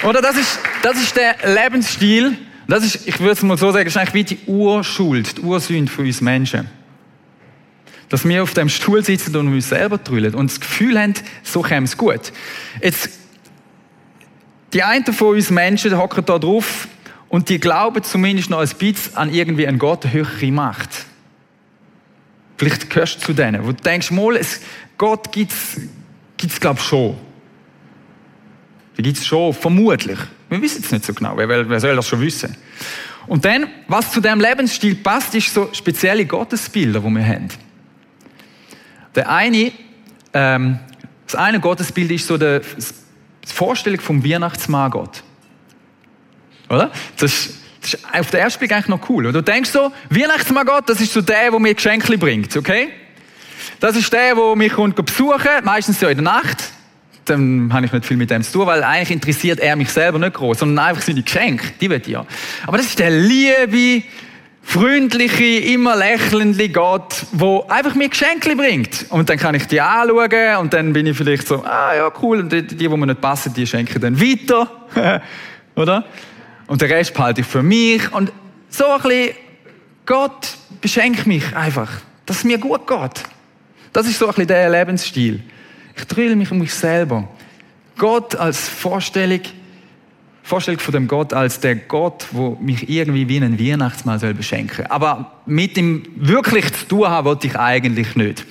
Oder 0.03 0.21
das 0.21 0.35
ist, 0.35 0.59
das 0.83 1.01
ist 1.01 1.15
der 1.15 1.37
Lebensstil. 1.45 2.37
Das 2.67 2.83
ist, 2.83 3.07
ich 3.07 3.19
würde 3.19 3.31
es 3.31 3.41
mal 3.41 3.57
so 3.57 3.71
sagen, 3.71 3.87
ist 3.87 3.97
eigentlich 3.97 4.13
wie 4.13 4.35
die 4.35 4.39
Urschuld, 4.47 5.37
die 5.37 5.41
Ursünde 5.41 5.91
für 5.91 6.01
uns 6.03 6.21
Menschen. 6.21 6.69
Dass 8.09 8.27
wir 8.27 8.43
auf 8.43 8.53
dem 8.53 8.69
Stuhl 8.69 9.03
sitzen 9.03 9.35
und 9.35 9.47
uns 9.47 9.69
selber 9.69 9.97
drüllen 9.97 10.35
und 10.35 10.51
das 10.51 10.59
Gefühl 10.59 10.99
haben, 10.99 11.13
so 11.41 11.61
käme 11.61 11.85
es 11.85 11.97
gut. 11.97 12.31
Jetzt, 12.81 13.09
die 14.73 14.83
einen 14.83 15.05
von 15.05 15.35
uns 15.35 15.49
Menschen 15.49 15.97
hocken 15.97 16.25
da 16.25 16.37
drauf 16.37 16.87
und 17.29 17.49
die 17.49 17.59
glauben 17.59 18.03
zumindest 18.03 18.49
noch 18.49 18.59
ein 18.59 18.69
bisschen 18.77 19.15
an 19.15 19.33
irgendwie 19.33 19.67
einen 19.67 19.79
Gott, 19.79 20.05
eine 20.05 20.13
höhere 20.13 20.51
Macht. 20.51 20.89
Vielleicht 22.57 22.89
gehörst 22.89 23.17
du 23.17 23.25
zu 23.27 23.33
denen, 23.33 23.63
wo 23.63 23.71
du 23.71 23.81
denkst, 23.81 24.11
mal, 24.11 24.35
es, 24.35 24.61
Gott 24.97 25.31
gibt's, 25.31 25.79
gibt's 26.37 26.59
glaub 26.59 26.79
schon. 26.79 27.17
Gibt 28.95 29.17
es 29.17 29.25
schon, 29.25 29.53
vermutlich. 29.53 30.19
Wir 30.53 30.61
wissen 30.61 30.83
es 30.83 30.91
nicht 30.91 31.03
so 31.03 31.15
genau, 31.15 31.35
wer, 31.35 31.67
wer 31.67 31.79
soll 31.79 31.95
das 31.95 32.07
schon 32.07 32.21
wissen? 32.21 32.55
Und 33.25 33.43
dann, 33.43 33.67
was 33.87 34.11
zu 34.11 34.21
dem 34.21 34.39
Lebensstil 34.39 34.93
passt, 34.93 35.33
ist 35.33 35.51
so 35.51 35.69
spezielle 35.73 36.27
Gottesbilder, 36.27 36.99
die 36.99 37.09
wir 37.09 37.25
haben. 37.25 37.47
Der 39.15 39.31
eine, 39.31 39.71
ähm, 40.31 40.79
das 41.25 41.33
eine 41.33 41.59
Gottesbild 41.59 42.11
ist 42.11 42.27
so 42.27 42.37
die 42.37 42.61
Vorstellung 43.43 43.99
vom 43.99 44.23
Weihnachtsmann 44.23 44.91
Gott. 44.91 45.23
Oder? 46.69 46.91
Das 47.17 47.33
ist, 47.33 47.55
das 47.81 47.93
ist 47.95 48.05
auf 48.13 48.29
den 48.29 48.41
ersten 48.41 48.59
Blick 48.59 48.73
eigentlich 48.73 48.89
noch 48.89 49.09
cool. 49.09 49.25
Und 49.25 49.33
du 49.33 49.41
denkst 49.41 49.71
so, 49.71 49.91
Weihnachtsmann 50.11 50.67
Gott, 50.67 50.87
das 50.87 51.01
ist 51.01 51.13
so 51.13 51.21
der, 51.21 51.49
der 51.49 51.59
mir 51.59 51.73
Geschenke 51.73 52.15
bringt, 52.19 52.55
okay? 52.55 52.89
Das 53.79 53.95
ist 53.95 54.13
der, 54.13 54.35
der 54.35 54.55
mich 54.55 54.73
besuchen 54.75 55.39
kommt, 55.39 55.65
meistens 55.65 55.99
so 55.99 56.07
in 56.07 56.17
der 56.17 56.23
Nacht 56.23 56.63
dann 57.25 57.71
habe 57.73 57.85
ich 57.85 57.91
nicht 57.91 58.05
viel 58.05 58.17
mit 58.17 58.29
dem 58.29 58.43
zu 58.43 58.51
tun, 58.53 58.67
weil 58.67 58.83
eigentlich 58.83 59.11
interessiert 59.11 59.59
er 59.59 59.75
mich 59.75 59.89
selber 59.89 60.19
nicht 60.19 60.33
groß, 60.33 60.59
sondern 60.59 60.85
einfach 60.85 61.01
seine 61.01 61.21
Geschenke, 61.21 61.65
die 61.79 61.87
ich 61.87 62.07
ja. 62.07 62.25
Aber 62.67 62.77
das 62.77 62.87
ist 62.87 62.99
der 62.99 63.11
liebe, 63.11 64.03
freundliche, 64.61 65.71
immer 65.73 65.95
lächelnde 65.95 66.69
Gott, 66.69 67.25
wo 67.31 67.65
einfach 67.67 67.95
mir 67.95 68.09
Geschenke 68.09 68.55
bringt. 68.55 69.05
Und 69.09 69.29
dann 69.29 69.37
kann 69.37 69.55
ich 69.55 69.67
die 69.67 69.81
anschauen 69.81 70.57
und 70.59 70.73
dann 70.73 70.93
bin 70.93 71.05
ich 71.05 71.17
vielleicht 71.17 71.47
so, 71.47 71.63
ah 71.63 71.95
ja, 71.95 72.11
cool, 72.21 72.39
und 72.39 72.51
die, 72.51 72.65
die, 72.65 72.75
die 72.75 72.89
mir 72.89 73.05
nicht 73.05 73.21
passen, 73.21 73.53
die 73.53 73.67
schenke 73.67 73.93
ich 73.93 73.99
dann 73.99 74.19
weiter. 74.19 74.71
Oder? 75.75 76.05
Und 76.67 76.81
den 76.81 76.91
Rest 76.91 77.13
behalte 77.13 77.41
ich 77.41 77.47
für 77.47 77.61
mich. 77.61 78.11
Und 78.13 78.31
so 78.69 78.85
ein 78.85 79.01
bisschen, 79.01 79.35
Gott 80.05 80.55
beschenkt 80.81 81.27
mich 81.27 81.55
einfach, 81.55 81.89
dass 82.25 82.37
es 82.37 82.43
mir 82.43 82.57
gut 82.57 82.87
geht. 82.87 83.23
Das 83.91 84.07
ist 84.07 84.17
so 84.17 84.25
ein 84.25 84.29
bisschen 84.29 84.47
der 84.47 84.69
Lebensstil. 84.69 85.43
Ich 85.95 86.05
drülle 86.05 86.35
mich 86.35 86.51
um 86.51 86.59
mich 86.59 86.73
selber. 86.73 87.27
Gott 87.97 88.35
als 88.35 88.67
Vorstellung, 88.67 89.41
Vorstellung 90.41 90.79
von 90.79 90.93
dem 90.93 91.07
Gott 91.07 91.33
als 91.33 91.59
der 91.59 91.75
Gott, 91.75 92.27
wo 92.31 92.57
mich 92.59 92.89
irgendwie 92.89 93.29
wie 93.29 93.37
einen 93.37 93.59
Weihnachtsmann 93.59 94.19
soll 94.19 94.33
beschenken. 94.33 94.87
Aber 94.87 95.41
mit 95.45 95.77
ihm 95.77 96.03
wirklich 96.15 96.73
zu 96.73 96.87
tun 96.87 97.07
haben, 97.07 97.25
wollte 97.25 97.47
ich 97.47 97.57
eigentlich 97.57 98.15
nicht. 98.15 98.45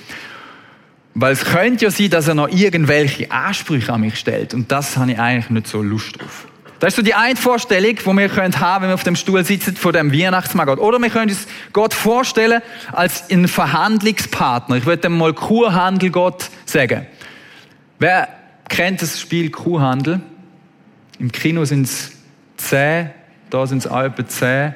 Weil 1.15 1.33
es 1.33 1.45
könnte 1.45 1.85
ja 1.85 1.91
sein, 1.91 2.09
dass 2.09 2.27
er 2.27 2.33
noch 2.33 2.49
irgendwelche 2.49 3.31
Ansprüche 3.31 3.93
an 3.93 4.01
mich 4.01 4.17
stellt. 4.17 4.53
Und 4.53 4.71
das 4.71 4.97
habe 4.97 5.11
ich 5.11 5.19
eigentlich 5.19 5.49
nicht 5.49 5.67
so 5.67 5.81
Lust 5.81 6.19
drauf. 6.19 6.47
Das 6.79 6.89
ist 6.89 6.95
so 6.97 7.01
die 7.01 7.13
eine 7.13 7.37
Vorstellung, 7.37 7.95
die 7.95 8.05
wir 8.05 8.35
haben 8.35 8.51
können, 8.51 8.81
wenn 8.81 8.89
wir 8.89 8.93
auf 8.93 9.03
dem 9.03 9.15
Stuhl 9.15 9.45
sitzen 9.45 9.75
von 9.75 9.93
dem 9.93 10.11
Weihnachtsmann 10.11 10.65
Gott. 10.65 10.79
Oder 10.79 10.99
wir 10.99 11.09
können 11.09 11.29
uns 11.29 11.47
Gott 11.71 11.93
vorstellen 11.93 12.61
als 12.91 13.29
einen 13.29 13.47
Verhandlungspartner. 13.47 14.77
Ich 14.77 14.85
würde 14.85 15.03
dem 15.03 15.17
mal 15.17 15.33
Kurhandel 15.33 16.09
Gott 16.09 16.49
sagen. 16.65 17.05
Wer 18.03 18.27
kennt 18.67 19.01
das 19.01 19.17
Spiel 19.17 19.49
Kuhhandel? 19.49 20.19
Im 21.19 21.31
Kino 21.31 21.63
sind 21.63 21.83
es 21.83 22.11
zehn, 22.57 23.11
da 23.49 23.65
sind 23.65 23.85
es 23.85 24.27
zehn. 24.27 24.75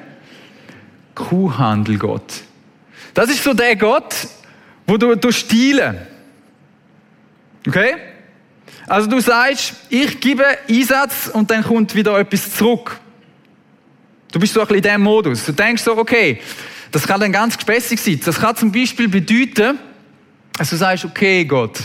Kuhhandel 1.14 1.98
Gott. 1.98 2.40
Das 3.12 3.28
ist 3.28 3.44
so 3.44 3.52
der 3.52 3.76
Gott, 3.76 4.14
wo 4.86 4.96
du, 4.96 5.14
du 5.14 5.30
stiehlen. 5.30 5.98
Okay? 7.66 7.96
Also 8.86 9.10
du 9.10 9.20
sagst, 9.20 9.74
ich 9.90 10.18
gebe 10.20 10.46
Einsatz 10.66 11.28
und 11.30 11.50
dann 11.50 11.62
kommt 11.62 11.94
wieder 11.94 12.18
etwas 12.18 12.54
zurück. 12.54 12.98
Du 14.32 14.40
bist 14.40 14.54
so 14.54 14.60
ein 14.60 14.68
bisschen 14.68 14.76
in 14.76 14.82
diesem 14.84 15.02
Modus. 15.02 15.44
Du 15.44 15.52
denkst 15.52 15.82
so, 15.82 15.98
okay, 15.98 16.40
das 16.90 17.06
kann 17.06 17.20
dann 17.20 17.32
ganz 17.32 17.58
gespässig 17.58 18.00
sein. 18.00 18.18
Das 18.24 18.40
kann 18.40 18.56
zum 18.56 18.72
Beispiel 18.72 19.06
bedeuten, 19.06 19.78
dass 20.56 20.70
du 20.70 20.76
sagst, 20.76 21.04
okay 21.04 21.44
Gott, 21.44 21.78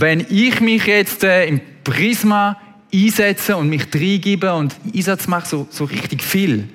wenn 0.00 0.24
ich 0.28 0.60
mich 0.60 0.86
jetzt 0.86 1.24
äh, 1.24 1.46
im 1.46 1.60
Prisma 1.82 2.56
einsetze 2.92 3.56
und 3.56 3.68
mich 3.68 3.86
reingebe 3.94 4.52
und 4.54 4.74
Einsatz 4.94 5.26
mache, 5.26 5.46
so, 5.46 5.66
so 5.70 5.84
richtig 5.84 6.22
viel, 6.22 6.68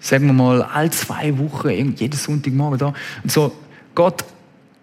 sagen 0.00 0.26
wir 0.26 0.32
mal, 0.32 0.62
all 0.62 0.90
zwei 0.90 1.36
Wochen, 1.38 1.94
jeden 1.96 2.16
Sonntagmorgen 2.16 2.78
da, 2.78 2.94
und 3.22 3.32
so, 3.32 3.56
Gott, 3.94 4.24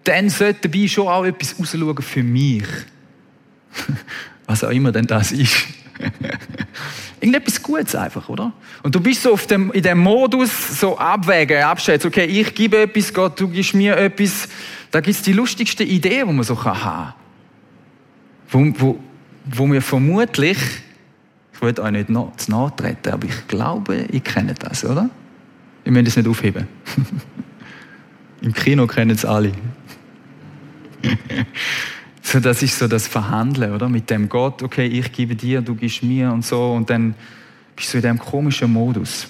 dann 0.04 0.30
sollte 0.30 0.68
dabei 0.68 0.88
schon 0.88 1.08
auch 1.08 1.26
etwas 1.26 1.60
rausschauen 1.60 2.02
für 2.02 2.24
mich. 2.24 2.66
Was 4.46 4.64
auch 4.64 4.70
immer 4.70 4.92
denn 4.92 5.08
das 5.08 5.32
ist. 5.32 5.68
Irgendetwas 7.20 7.64
Gutes 7.64 7.96
einfach, 7.96 8.28
oder? 8.30 8.52
Und 8.84 8.94
du 8.94 9.00
bist 9.00 9.24
so 9.24 9.34
auf 9.34 9.48
dem, 9.48 9.72
in 9.72 9.82
dem 9.82 9.98
Modus 9.98 10.80
so 10.80 10.98
abwägen, 10.98 11.64
abschätzen, 11.64 12.10
okay, 12.10 12.26
ich 12.26 12.54
gebe 12.54 12.82
etwas, 12.82 13.14
Gott, 13.14 13.40
du 13.40 13.48
gibst 13.48 13.74
mir 13.74 13.98
etwas. 13.98 14.48
Da 14.96 15.02
gibt 15.02 15.18
es 15.18 15.24
die 15.24 15.34
lustigsten 15.34 15.86
Ideen, 15.86 16.26
die 16.26 16.34
man 16.34 16.46
so 16.46 16.64
haben 16.64 16.80
kann. 16.80 17.14
Wo, 18.48 18.74
wo, 18.80 19.00
wo 19.44 19.70
wir 19.70 19.82
vermutlich, 19.82 20.58
ich 21.54 21.62
will 21.62 21.78
euch 21.78 21.92
nicht 21.92 22.10
noch, 22.10 22.34
zu 22.38 22.52
nahe 22.52 22.74
treten, 22.74 23.10
aber 23.10 23.28
ich 23.28 23.46
glaube, 23.50 24.06
ihr 24.10 24.22
kennt 24.22 24.64
das, 24.64 24.86
oder? 24.86 25.10
Ich 25.84 25.92
möchte 25.92 26.08
es 26.08 26.16
nicht 26.16 26.30
aufheben. 26.30 26.70
Im 28.42 28.54
Kino 28.54 28.88
kennen 28.88 29.12
es 29.12 29.26
alle. 29.26 29.52
so, 32.22 32.40
das 32.40 32.64
ist 32.64 32.80
so 32.80 32.88
das 32.88 33.06
Verhandeln, 33.06 33.74
oder? 33.74 33.90
Mit 33.90 34.10
dem 34.10 34.30
Gott, 34.30 34.64
okay, 34.64 34.86
ich 34.88 35.12
gebe 35.12 35.36
dir, 35.36 35.60
du 35.60 35.76
gibst 35.76 36.04
mir 36.04 36.32
und 36.32 36.46
so, 36.46 36.72
und 36.72 36.90
dann 36.90 37.16
bist 37.76 37.94
du 37.94 37.98
in 37.98 38.02
diesem 38.02 38.20
komischen 38.20 38.72
Modus. 38.72 39.28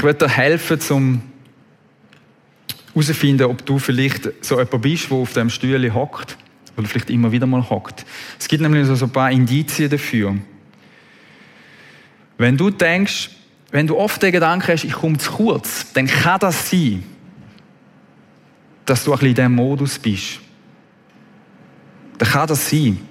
Ich 0.00 0.04
werde 0.04 0.26
dir 0.26 0.30
helfen, 0.30 0.80
zum 0.80 1.20
herauszufinden, 2.94 3.46
ob 3.48 3.66
du 3.66 3.78
vielleicht 3.78 4.30
so 4.42 4.58
jemand 4.58 4.80
bist, 4.80 5.10
der 5.10 5.18
auf 5.18 5.34
dem 5.34 5.50
Stuhl 5.50 5.92
hockt 5.92 6.38
oder 6.78 6.88
vielleicht 6.88 7.10
immer 7.10 7.30
wieder 7.32 7.46
mal 7.46 7.68
hockt. 7.68 8.06
Es 8.38 8.48
gibt 8.48 8.62
nämlich 8.62 8.86
so 8.86 9.04
ein 9.04 9.10
paar 9.10 9.30
Indizien 9.30 9.90
dafür. 9.90 10.38
Wenn 12.38 12.56
du 12.56 12.70
denkst, 12.70 13.28
wenn 13.72 13.86
du 13.86 13.98
oft 13.98 14.22
den 14.22 14.32
Gedanken 14.32 14.68
hast, 14.68 14.84
ich 14.84 14.92
komme 14.94 15.18
zu 15.18 15.32
kurz, 15.32 15.92
dann 15.92 16.06
kann 16.06 16.40
das 16.40 16.70
sein, 16.70 17.04
dass 18.86 19.04
du 19.04 19.12
ein 19.12 19.18
bisschen 19.18 19.28
in 19.28 19.34
diesem 19.34 19.54
Modus 19.54 19.98
bist. 19.98 20.40
Dann 22.16 22.26
kann 22.26 22.48
das 22.48 22.70
sein. 22.70 23.06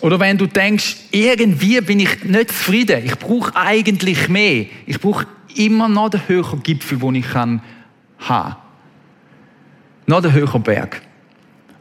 Oder 0.00 0.18
wenn 0.18 0.38
du 0.38 0.46
denkst, 0.46 0.96
irgendwie 1.10 1.80
bin 1.80 2.00
ich 2.00 2.24
nicht 2.24 2.50
zufrieden, 2.50 3.04
ich 3.04 3.18
brauche 3.18 3.54
eigentlich 3.54 4.28
mehr. 4.28 4.66
Ich 4.86 5.00
brauche 5.00 5.26
immer 5.54 5.88
noch 5.88 6.08
den 6.08 6.26
höheren 6.26 6.62
Gipfel, 6.62 6.98
den 6.98 7.16
ich 7.16 7.30
kann 7.30 7.62
haben. 8.18 8.56
Noch 10.06 10.22
den 10.22 10.32
höheren 10.32 10.62
Berg. 10.62 11.02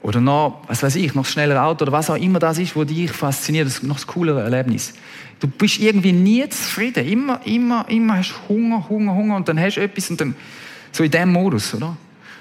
Oder 0.02 0.22
noch, 0.22 0.64
was 0.68 0.82
weiß 0.82 0.96
ich, 0.96 1.14
noch 1.14 1.24
das 1.24 1.32
schnellere 1.32 1.62
Auto 1.62 1.84
oder 1.84 1.92
was 1.92 2.10
auch 2.10 2.16
immer 2.16 2.40
das 2.40 2.58
ist, 2.58 2.76
was 2.76 2.88
dich 2.88 3.12
fasziniert, 3.12 3.68
das 3.68 3.84
noch 3.84 3.96
das 3.96 4.08
coolere 4.08 4.42
Erlebnis. 4.42 4.94
Du 5.40 5.48
bist 5.48 5.80
irgendwie 5.80 6.12
nie 6.12 6.48
zufrieden. 6.50 7.08
Immer, 7.08 7.42
immer, 7.46 7.86
immer 7.90 8.18
hast 8.18 8.32
du 8.32 8.54
Hunger, 8.54 8.88
Hunger, 8.88 9.14
Hunger 9.14 9.36
und 9.36 9.48
dann 9.48 9.60
hast 9.60 9.76
du 9.76 9.82
etwas 9.82 10.10
und 10.10 10.22
dann 10.22 10.36
so 10.92 11.04
in 11.04 11.12
dem 11.12 11.32
Modus, 11.32 11.74
oder? 11.74 11.96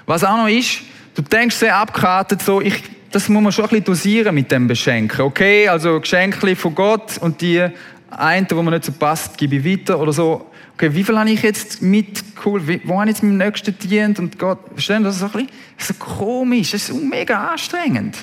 Was 0.05 0.23
auch 0.23 0.37
noch 0.37 0.47
ist, 0.47 0.81
du 1.15 1.21
denkst 1.21 1.55
sehr 1.55 1.77
abgekartet, 1.77 2.41
so, 2.41 2.61
ich, 2.61 2.81
das 3.11 3.29
muss 3.29 3.41
man 3.41 3.51
schon 3.51 3.65
ein 3.65 3.69
bisschen 3.69 3.85
dosieren 3.85 4.35
mit 4.35 4.51
dem 4.51 4.67
Beschenken. 4.67 5.21
Okay, 5.21 5.67
also 5.67 5.99
Geschenke 5.99 6.55
von 6.55 6.75
Gott 6.75 7.17
und 7.19 7.41
die 7.41 7.67
eine, 8.11 8.47
wo 8.51 8.61
mir 8.61 8.71
nicht 8.71 8.85
so 8.85 8.91
passt, 8.91 9.37
gebe 9.37 9.57
ich 9.57 9.65
weiter 9.65 9.99
oder 9.99 10.13
so. 10.13 10.49
Okay, 10.73 10.93
wie 10.93 11.03
viel 11.03 11.17
habe 11.17 11.29
ich 11.29 11.41
jetzt 11.41 11.81
mit, 11.81 12.23
cool, 12.45 12.61
wo 12.85 12.99
habe 12.99 13.09
ich 13.09 13.15
jetzt 13.15 13.23
mit 13.23 13.33
dem 13.33 13.37
Nächsten 13.37 13.77
dient 13.77 14.19
und 14.19 14.39
Gott, 14.39 14.59
verstehen 14.73 15.03
das 15.03 15.15
ist 15.15 15.19
so 15.19 15.25
ein 15.25 15.31
bisschen, 15.31 15.49
so 15.77 15.93
komisch, 15.95 16.71
das 16.71 16.89
ist 16.89 17.03
mega 17.03 17.49
anstrengend. 17.49 18.17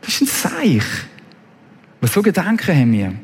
Das 0.00 0.20
ist 0.20 0.22
ein 0.22 0.26
Seich. 0.26 0.84
Was 2.00 2.12
so 2.12 2.22
Gedanken 2.22 2.76
haben 2.76 2.92
wir. 2.92 3.14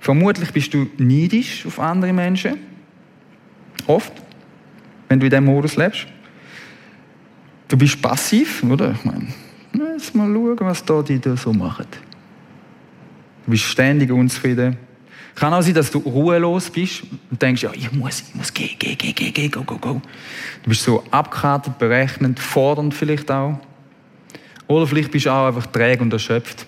Vermutlich 0.00 0.50
bist 0.50 0.74
du 0.74 0.88
neidisch 0.98 1.64
auf 1.66 1.78
andere 1.78 2.12
Menschen. 2.12 2.58
Oft, 3.86 4.12
wenn 5.08 5.20
du 5.20 5.26
in 5.26 5.30
diesem 5.30 5.44
Modus 5.44 5.76
lebst. 5.76 6.06
Du 7.72 7.78
bist 7.78 8.02
passiv, 8.02 8.62
oder? 8.64 8.92
Ich 8.92 9.02
meine, 9.02 9.28
jetzt 9.94 10.14
mal 10.14 10.30
schauen, 10.30 10.58
was 10.60 10.84
da 10.84 11.00
die 11.00 11.18
da 11.18 11.34
so 11.38 11.54
machen. 11.54 11.86
Du 13.46 13.50
bist 13.50 13.64
ständig 13.64 14.12
unzufrieden. 14.12 14.76
Kann 15.34 15.54
auch 15.54 15.62
sein, 15.62 15.72
dass 15.72 15.90
du 15.90 16.00
ruhelos 16.00 16.68
bist 16.68 17.02
und 17.30 17.40
denkst, 17.40 17.62
ja, 17.62 17.70
ich 17.72 17.90
muss, 17.90 18.24
ich 18.28 18.34
muss 18.34 18.52
gehen, 18.52 18.78
gehen, 18.78 18.98
gehen, 18.98 19.14
gehen, 19.14 19.32
gehen, 19.32 19.50
go, 19.50 19.62
go, 19.62 19.78
go. 19.78 20.02
Du 20.62 20.68
bist 20.68 20.82
so 20.82 21.02
abgekartet, 21.10 21.78
berechnend, 21.78 22.38
fordernd 22.38 22.92
vielleicht 22.92 23.30
auch. 23.30 23.58
Oder 24.66 24.86
vielleicht 24.86 25.10
bist 25.10 25.24
du 25.24 25.30
auch 25.30 25.46
einfach 25.46 25.64
träge 25.64 26.02
und 26.02 26.12
erschöpft. 26.12 26.66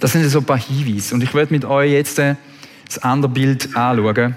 Das 0.00 0.10
sind 0.10 0.28
so 0.28 0.40
ein 0.40 0.44
paar 0.44 0.58
Hinweise. 0.58 1.14
Und 1.14 1.22
ich 1.22 1.32
werde 1.32 1.54
mit 1.54 1.64
euch 1.64 1.92
jetzt 1.92 2.18
äh, 2.18 2.34
das 2.84 2.98
andere 2.98 3.30
Bild 3.30 3.76
anschauen, 3.76 4.34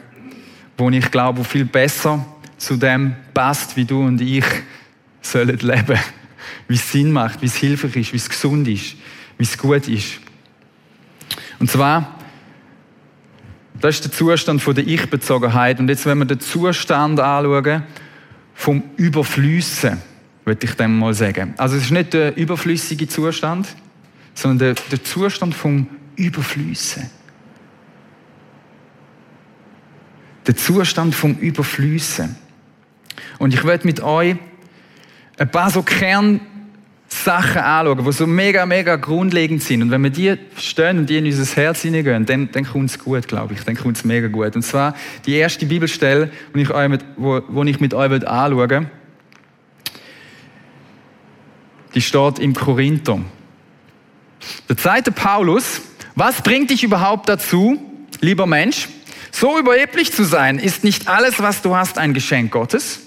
wo 0.77 0.91
ich 0.91 1.09
glaube, 1.09 1.43
viel 1.43 1.65
besser 1.65 2.23
zu 2.59 2.75
dem 2.77 3.15
passt, 3.33 3.75
wie 3.75 3.85
du 3.85 4.03
und 4.03 4.21
ich 4.21 4.45
sollen 5.21 5.57
leben. 5.57 5.97
Wie 6.67 6.75
es 6.75 6.91
Sinn 6.91 7.11
macht, 7.11 7.41
wie 7.41 7.47
es 7.47 7.55
hilfreich 7.55 7.95
ist, 7.95 8.13
wie 8.13 8.17
es 8.17 8.29
gesund 8.29 8.67
ist, 8.67 8.95
wie 9.37 9.43
es 9.43 9.57
gut 9.57 9.87
ist. 9.87 10.19
Und 11.59 11.69
zwar, 11.69 12.15
das 13.79 13.95
ist 13.95 14.05
der 14.05 14.11
Zustand 14.11 14.61
von 14.61 14.75
der 14.75 14.85
Ich-Bezogenheit. 14.85 15.79
Und 15.79 15.89
jetzt, 15.89 16.05
wenn 16.05 16.17
wir 16.19 16.25
den 16.25 16.39
Zustand 16.39 17.19
anschauen, 17.19 17.83
vom 18.53 18.83
Überflüssen, 18.97 20.01
würde 20.45 20.65
ich 20.65 20.73
dem 20.73 20.99
mal 20.99 21.13
sagen. 21.13 21.53
Also 21.57 21.77
es 21.77 21.83
ist 21.83 21.91
nicht 21.91 22.13
der 22.13 22.35
überflüssige 22.35 23.07
Zustand, 23.07 23.67
sondern 24.33 24.75
der, 24.75 24.83
der 24.91 25.03
Zustand 25.03 25.55
vom 25.55 25.87
Überflüssen. 26.15 27.09
Der 30.45 30.55
Zustand 30.55 31.15
vom 31.15 31.35
Überflüssen. 31.35 32.35
Und 33.37 33.53
ich 33.53 33.63
werde 33.63 33.85
mit 33.85 34.01
euch 34.01 34.35
ein 35.37 35.51
paar 35.51 35.69
so 35.69 35.83
Kernsätze 35.83 36.49
Sachen 37.09 37.61
anschauen, 37.61 38.05
die 38.05 38.11
so 38.11 38.27
mega, 38.27 38.65
mega 38.65 38.95
grundlegend 38.95 39.63
sind. 39.63 39.81
Und 39.81 39.91
wenn 39.91 40.03
wir 40.03 40.11
die 40.11 40.37
verstehen 40.53 40.99
und 40.99 41.09
die 41.09 41.17
in 41.17 41.25
unser 41.25 41.55
Herz 41.55 41.81
hineingehen, 41.81 42.25
dann, 42.25 42.51
dann 42.51 42.65
kommt 42.65 42.91
es 42.91 42.99
gut, 42.99 43.27
glaube 43.27 43.55
ich. 43.55 43.61
Dann 43.63 43.75
kommt 43.75 43.97
es 43.97 44.05
mega 44.05 44.27
gut. 44.27 44.55
Und 44.55 44.61
zwar 44.61 44.95
die 45.25 45.33
erste 45.33 45.65
Bibelstelle, 45.65 46.31
die 46.55 46.61
ich, 46.61 46.71
euch 46.71 46.87
mit, 46.87 47.03
wo, 47.17 47.41
wo 47.47 47.63
ich 47.63 47.79
mit 47.79 47.93
euch 47.93 48.11
anschauen 48.11 48.69
will, 48.69 48.87
die 51.95 52.01
steht 52.01 52.37
im 52.37 52.53
Korinther. 52.53 53.19
Der 54.69 54.77
zweite 54.77 55.11
Paulus, 55.11 55.81
was 56.15 56.43
bringt 56.43 56.69
dich 56.69 56.83
überhaupt 56.83 57.27
dazu, 57.27 57.79
lieber 58.21 58.45
Mensch, 58.45 58.87
so 59.39 59.57
überheblich 59.57 60.11
zu 60.11 60.23
sein? 60.23 60.59
Ist 60.59 60.83
nicht 60.83 61.07
alles, 61.07 61.41
was 61.41 61.61
du 61.61 61.75
hast, 61.75 61.97
ein 61.97 62.13
Geschenk 62.13 62.51
Gottes? 62.51 62.99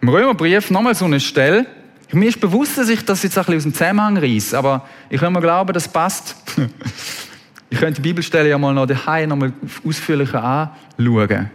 Im 0.00 0.08
Römerbrief 0.08 0.70
nochmal 0.70 0.94
so 0.94 1.04
eine 1.04 1.20
Stelle. 1.20 1.66
Mir 2.12 2.28
ist 2.28 2.40
bewusst, 2.40 2.76
dass 2.76 2.88
ich 2.88 3.04
das 3.04 3.22
jetzt 3.22 3.38
ein 3.38 3.44
bisschen 3.44 3.58
aus 3.58 3.62
dem 3.62 3.74
Zusammenhang 3.74 4.16
reiss, 4.16 4.54
aber 4.54 4.86
ich 5.08 5.20
kann 5.20 5.32
mir 5.32 5.40
glauben, 5.40 5.72
das 5.72 5.86
passt. 5.86 6.34
ich 7.70 7.78
könnte 7.78 8.00
die 8.00 8.08
Bibelstelle 8.08 8.48
ja 8.48 8.58
mal 8.58 8.74
noch 8.74 8.86
daheim 8.86 9.28
noch 9.28 9.36
mal 9.36 9.52
ausführlicher 9.86 10.42
anschauen. 10.42 11.50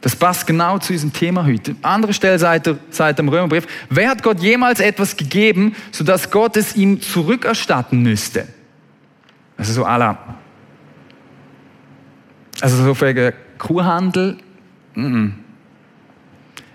Das 0.00 0.14
passt 0.14 0.46
genau 0.46 0.78
zu 0.78 0.92
diesem 0.92 1.12
Thema 1.12 1.44
heute. 1.44 1.72
An 1.82 1.94
anderer 1.94 2.12
Stelle 2.12 2.38
sagt 2.38 2.66
er 2.66 3.18
im 3.18 3.28
Römerbrief, 3.28 3.66
wer 3.90 4.10
hat 4.10 4.22
Gott 4.22 4.40
jemals 4.40 4.78
etwas 4.78 5.16
gegeben, 5.16 5.74
sodass 5.90 6.30
Gott 6.30 6.56
es 6.56 6.76
ihm 6.76 7.00
zurückerstatten 7.00 8.02
müsste? 8.02 8.46
Also 9.56 9.72
so 9.72 9.82
la. 9.82 10.36
Also 12.60 12.84
so 12.84 13.00
wegen 13.00 13.32
Kuhhandel. 13.58 14.36
Mm 14.94 15.06
-mm. 15.06 15.32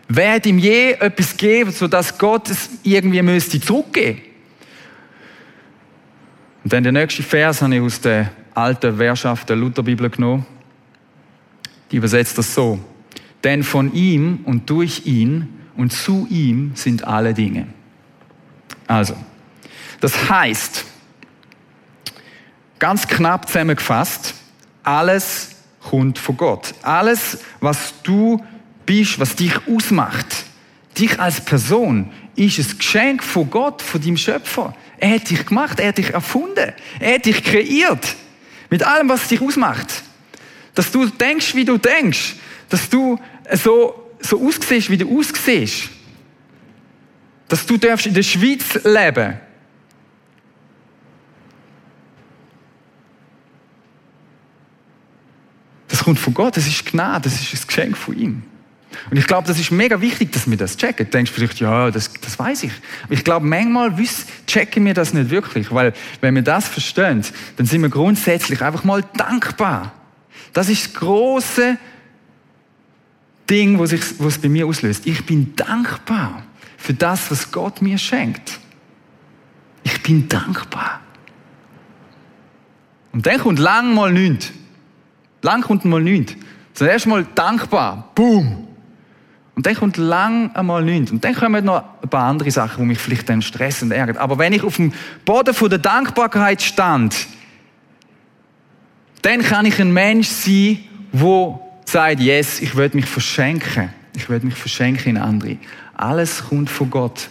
Wer 0.09 0.33
hat 0.33 0.45
ihm 0.45 0.59
je 0.59 0.91
etwas 0.91 1.31
gegeben, 1.37 1.71
sodass 1.71 2.17
Gott 2.17 2.49
es 2.49 2.69
irgendwie 2.83 3.21
müsste 3.21 3.59
zurückgeben? 3.59 4.21
Und 6.63 6.73
dann 6.73 6.83
der 6.83 6.91
nächste 6.91 7.23
Vers 7.23 7.61
habe 7.61 7.75
ich 7.75 7.81
aus 7.81 8.01
der 8.01 8.31
alten 8.53 8.99
Wehrschaft 8.99 9.49
der 9.49 9.55
Lutherbibel 9.55 10.09
genommen. 10.09 10.45
Die 11.91 11.97
übersetzt 11.97 12.37
das 12.37 12.53
so. 12.53 12.79
Denn 13.43 13.63
von 13.63 13.93
ihm 13.93 14.39
und 14.45 14.69
durch 14.69 15.05
ihn 15.05 15.49
und 15.75 15.91
zu 15.91 16.27
ihm 16.29 16.71
sind 16.75 17.05
alle 17.05 17.33
Dinge. 17.33 17.67
Also, 18.87 19.15
das 19.99 20.29
heißt, 20.29 20.85
ganz 22.79 23.07
knapp 23.07 23.47
zusammengefasst, 23.47 24.33
alles 24.83 25.55
kommt 25.81 26.19
von 26.19 26.37
Gott. 26.37 26.73
Alles, 26.81 27.39
was 27.59 27.93
du 28.03 28.43
bist, 28.85 29.19
was 29.19 29.35
dich 29.35 29.53
ausmacht, 29.67 30.45
dich 30.97 31.19
als 31.19 31.41
Person, 31.41 32.11
ist 32.35 32.59
ein 32.59 32.77
Geschenk 32.77 33.23
von 33.23 33.49
Gott, 33.49 33.81
von 33.81 34.01
deinem 34.01 34.17
Schöpfer. 34.17 34.75
Er 34.97 35.15
hat 35.15 35.29
dich 35.29 35.45
gemacht, 35.45 35.79
er 35.79 35.89
hat 35.89 35.97
dich 35.97 36.11
erfunden, 36.11 36.73
er 36.99 37.15
hat 37.15 37.25
dich 37.25 37.43
kreiert. 37.43 38.15
Mit 38.69 38.83
allem, 38.83 39.09
was 39.09 39.27
dich 39.27 39.41
ausmacht. 39.41 40.03
Dass 40.73 40.91
du 40.91 41.05
denkst, 41.05 41.53
wie 41.55 41.65
du 41.65 41.77
denkst. 41.77 42.35
Dass 42.69 42.89
du 42.89 43.19
so, 43.51 44.11
so 44.19 44.45
aussiehst, 44.47 44.89
wie 44.89 44.97
du 44.97 45.19
aussiehst. 45.19 45.89
Dass 47.47 47.65
du 47.65 47.77
darfst 47.77 48.05
in 48.05 48.13
der 48.13 48.23
Schweiz 48.23 48.83
leben 48.83 49.39
Das 55.93 56.03
kommt 56.03 56.17
von 56.17 56.33
Gott, 56.33 56.57
das 56.57 56.65
ist 56.65 56.87
Gnade, 56.87 57.29
das 57.29 57.39
ist 57.39 57.53
ein 57.53 57.67
Geschenk 57.67 57.95
von 57.95 58.17
ihm. 58.17 58.43
Und 59.09 59.17
ich 59.17 59.27
glaube, 59.27 59.47
das 59.47 59.59
ist 59.59 59.71
mega 59.71 60.01
wichtig, 60.01 60.31
dass 60.31 60.49
wir 60.49 60.57
das 60.57 60.75
checken. 60.75 61.05
Du 61.05 61.11
denkst 61.11 61.31
vielleicht, 61.31 61.59
ja, 61.59 61.91
das, 61.91 62.11
das 62.13 62.37
weiß 62.37 62.63
ich. 62.63 62.71
Aber 63.03 63.13
ich 63.13 63.23
glaube, 63.23 63.45
manchmal 63.45 63.93
checken 64.47 64.85
wir 64.85 64.93
das 64.93 65.13
nicht 65.13 65.29
wirklich, 65.29 65.71
weil 65.71 65.93
wenn 66.19 66.35
wir 66.35 66.41
das 66.41 66.67
verstehen, 66.67 67.23
dann 67.57 67.65
sind 67.65 67.81
wir 67.81 67.89
grundsätzlich 67.89 68.61
einfach 68.61 68.83
mal 68.83 69.03
dankbar. 69.15 69.93
Das 70.51 70.67
ist 70.67 70.87
das 70.87 70.93
große 70.95 71.77
Ding, 73.49 73.77
was, 73.79 73.91
es 73.91 74.37
bei 74.39 74.49
mir 74.49 74.65
auslöst. 74.65 75.05
Ich 75.05 75.25
bin 75.25 75.55
dankbar 75.55 76.43
für 76.77 76.93
das, 76.93 77.29
was 77.31 77.51
Gott 77.51 77.81
mir 77.81 77.97
schenkt. 77.97 78.59
Ich 79.83 80.01
bin 80.01 80.27
dankbar. 80.27 81.01
Und 83.11 83.25
dann 83.25 83.39
kommt 83.39 83.59
lang 83.59 83.93
mal 83.93 84.11
nichts. 84.11 84.51
Lang 85.41 85.61
kommt 85.61 85.85
mal 85.85 86.01
nichts. 86.01 86.35
Zuerst 86.73 87.05
mal 87.05 87.25
dankbar. 87.35 88.11
Boom. 88.15 88.67
Und 89.55 89.65
dann 89.65 89.75
kommt 89.75 89.97
lang 89.97 90.55
einmal 90.55 90.83
nichts. 90.83 91.11
Und 91.11 91.23
dann 91.23 91.35
kommen 91.35 91.63
noch 91.63 91.83
ein 92.01 92.09
paar 92.09 92.25
andere 92.25 92.49
Sachen, 92.49 92.81
die 92.81 92.87
mich 92.87 92.97
vielleicht 92.97 93.29
dann 93.29 93.41
stressen 93.41 93.89
und 93.89 93.91
ärgern. 93.91 94.17
Aber 94.17 94.37
wenn 94.39 94.53
ich 94.53 94.63
auf 94.63 94.77
dem 94.77 94.93
Boden 95.25 95.55
der 95.69 95.77
Dankbarkeit 95.77 96.61
stand, 96.61 97.27
dann 99.21 99.41
kann 99.41 99.65
ich 99.65 99.79
ein 99.79 99.93
Mensch 99.93 100.27
sein, 100.27 100.79
wo 101.11 101.72
sagt, 101.85 102.19
yes, 102.19 102.61
ich 102.61 102.75
will 102.75 102.89
mich 102.93 103.05
verschenken. 103.05 103.93
Ich 104.15 104.29
will 104.29 104.39
mich 104.41 104.55
verschenken 104.55 105.11
in 105.11 105.17
andere. 105.17 105.57
Alles 105.95 106.43
kommt 106.43 106.69
von 106.69 106.89
Gott. 106.89 107.29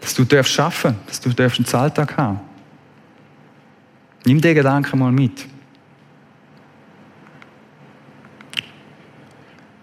Dass 0.00 0.14
du 0.14 0.24
darfst 0.24 0.52
schaffen, 0.52 0.96
dass 1.06 1.20
du 1.20 1.30
einen 1.30 1.64
Zahltag 1.64 2.16
haben. 2.16 2.40
Nimm 4.24 4.40
den 4.40 4.54
Gedanken 4.54 4.98
mal 4.98 5.12
mit. 5.12 5.46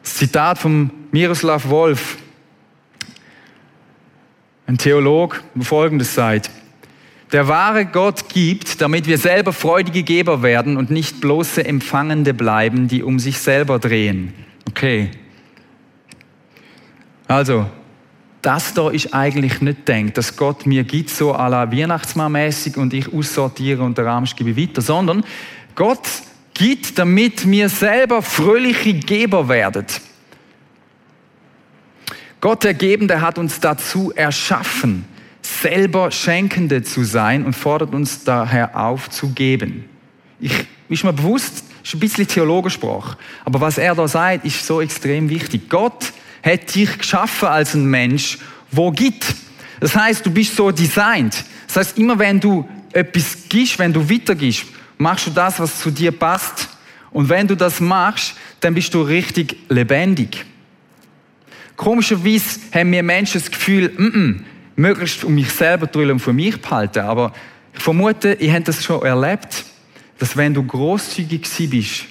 Das 0.04 0.16
Zitat 0.16 0.58
von 0.58 0.92
Miroslav 1.12 1.68
Wolf, 1.70 2.18
ein 4.68 4.78
Theolog, 4.78 5.42
der 5.56 5.66
folgendes 5.66 6.14
sagt. 6.14 6.50
Der 7.34 7.50
wahre 7.50 7.86
Gott 7.86 8.30
gibt, 8.30 8.82
damit 8.82 9.06
wir 9.06 9.18
selber 9.18 9.52
freudige 9.52 10.04
Geber 10.04 10.44
werden 10.44 10.78
und 10.78 10.90
nicht 10.90 11.20
bloße 11.20 11.66
Empfangende 11.66 12.34
bleiben, 12.34 12.88
die 12.88 13.04
um 13.04 13.20
sich 13.20 13.40
selber 13.40 13.80
drehen. 13.80 14.34
Okay. 14.70 15.12
Also, 17.28 17.66
das 18.42 18.74
da 18.74 18.90
ist 18.90 19.14
eigentlich 19.14 19.60
nicht 19.60 19.88
denkt, 19.90 20.18
dass 20.18 20.38
Gott 20.38 20.66
mir 20.66 20.86
gibt, 20.86 21.10
so 21.10 21.36
à 21.36 21.50
la 21.50 21.70
Weihnachtsmann-mäßig 21.70 22.78
und 22.78 22.94
ich 22.94 23.14
aussortiere 23.14 23.84
und 23.84 23.98
der 23.98 24.06
Rahmen 24.06 24.30
gebe 24.34 24.56
weiter, 24.56 24.82
sondern 24.82 25.26
Gott 25.76 26.08
gibt, 26.54 26.98
damit 26.98 27.50
wir 27.50 27.68
selber 27.68 28.22
fröhliche 28.22 28.94
Geber 28.94 29.50
werden. 29.50 29.86
Gott, 32.40 32.64
der 32.64 32.74
Gebende, 32.74 33.20
hat 33.20 33.38
uns 33.38 33.60
dazu 33.60 34.14
erschaffen 34.16 35.17
selber 35.62 36.12
Schenkende 36.12 36.84
zu 36.84 37.04
sein 37.04 37.46
und 37.46 37.54
fordert 37.54 37.94
uns 37.94 38.24
daher 38.24 38.78
auf 38.78 39.10
zu 39.10 39.30
geben. 39.30 39.86
Ich, 40.40 40.54
ist 40.90 41.04
mir 41.04 41.14
bewusst, 41.14 41.64
ist 41.84 41.94
ein 41.94 42.00
bisschen 42.00 42.28
Theologensprach, 42.28 43.18
aber 43.46 43.62
was 43.62 43.78
er 43.78 43.96
da 43.96 44.08
sagt, 44.08 44.46
ist 44.46 44.66
so 44.66 44.82
extrem 44.82 45.30
wichtig. 45.30 45.70
Gott 45.70 46.14
hat 46.44 46.74
dich 46.74 46.98
geschaffen 46.98 47.48
als 47.48 47.74
ein 47.74 47.86
Mensch, 47.86 48.38
wo 48.72 48.92
gibt. 48.92 49.36
Das 49.80 49.96
heißt, 49.96 50.26
du 50.26 50.32
bist 50.32 50.56
so 50.56 50.72
designt. 50.72 51.44
Das 51.68 51.78
heißt, 51.78 51.98
immer 51.98 52.18
wenn 52.18 52.40
du 52.40 52.68
etwas 52.94 53.38
gibst, 53.50 53.80
wenn 53.80 53.94
du 53.94 54.10
weitergibst, 54.10 54.66
machst 54.98 55.28
du 55.28 55.32
das, 55.32 55.60
was 55.60 55.80
zu 55.80 55.92
dir 55.92 56.12
passt. 56.12 56.70
Und 57.12 57.30
wenn 57.30 57.48
du 57.48 57.56
das 57.56 57.80
machst, 57.80 58.36
dann 58.60 58.74
bist 58.74 58.94
du 58.94 59.02
richtig 59.02 59.56
lebendig. 59.70 60.46
Komischerweise 61.76 62.60
haben 62.74 62.92
wir 62.92 63.04
Menschen 63.04 63.40
das 63.40 63.52
Gefühl, 63.52 63.90
mm 63.90 64.08
-mm, 64.08 64.40
möglichst 64.78 65.26
um 65.26 65.36
mich 65.36 65.52
selber 65.52 65.92
zu 65.92 66.00
und 66.00 66.20
für 66.20 66.32
mich 66.32 66.62
behalten. 66.62 67.00
Aber 67.00 67.34
ich 67.74 67.82
vermute, 67.82 68.34
ihr 68.40 68.54
habt 68.54 68.70
das 68.70 68.82
schon 68.84 69.02
erlebt, 69.02 69.66
dass 70.18 70.38
wenn 70.38 70.54
du 70.54 70.64
großzügig 70.64 71.42
bist 71.70 72.06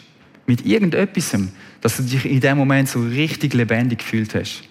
mit 0.47 0.67
irgendetwas, 0.67 1.35
dass 1.81 1.97
du 1.97 2.03
dich 2.03 2.27
in 2.27 2.41
dem 2.41 2.59
Moment 2.59 2.89
so 2.89 3.01
richtig 3.01 3.55
lebendig 3.55 4.01
gefühlt 4.01 4.35
hast. 4.35 4.63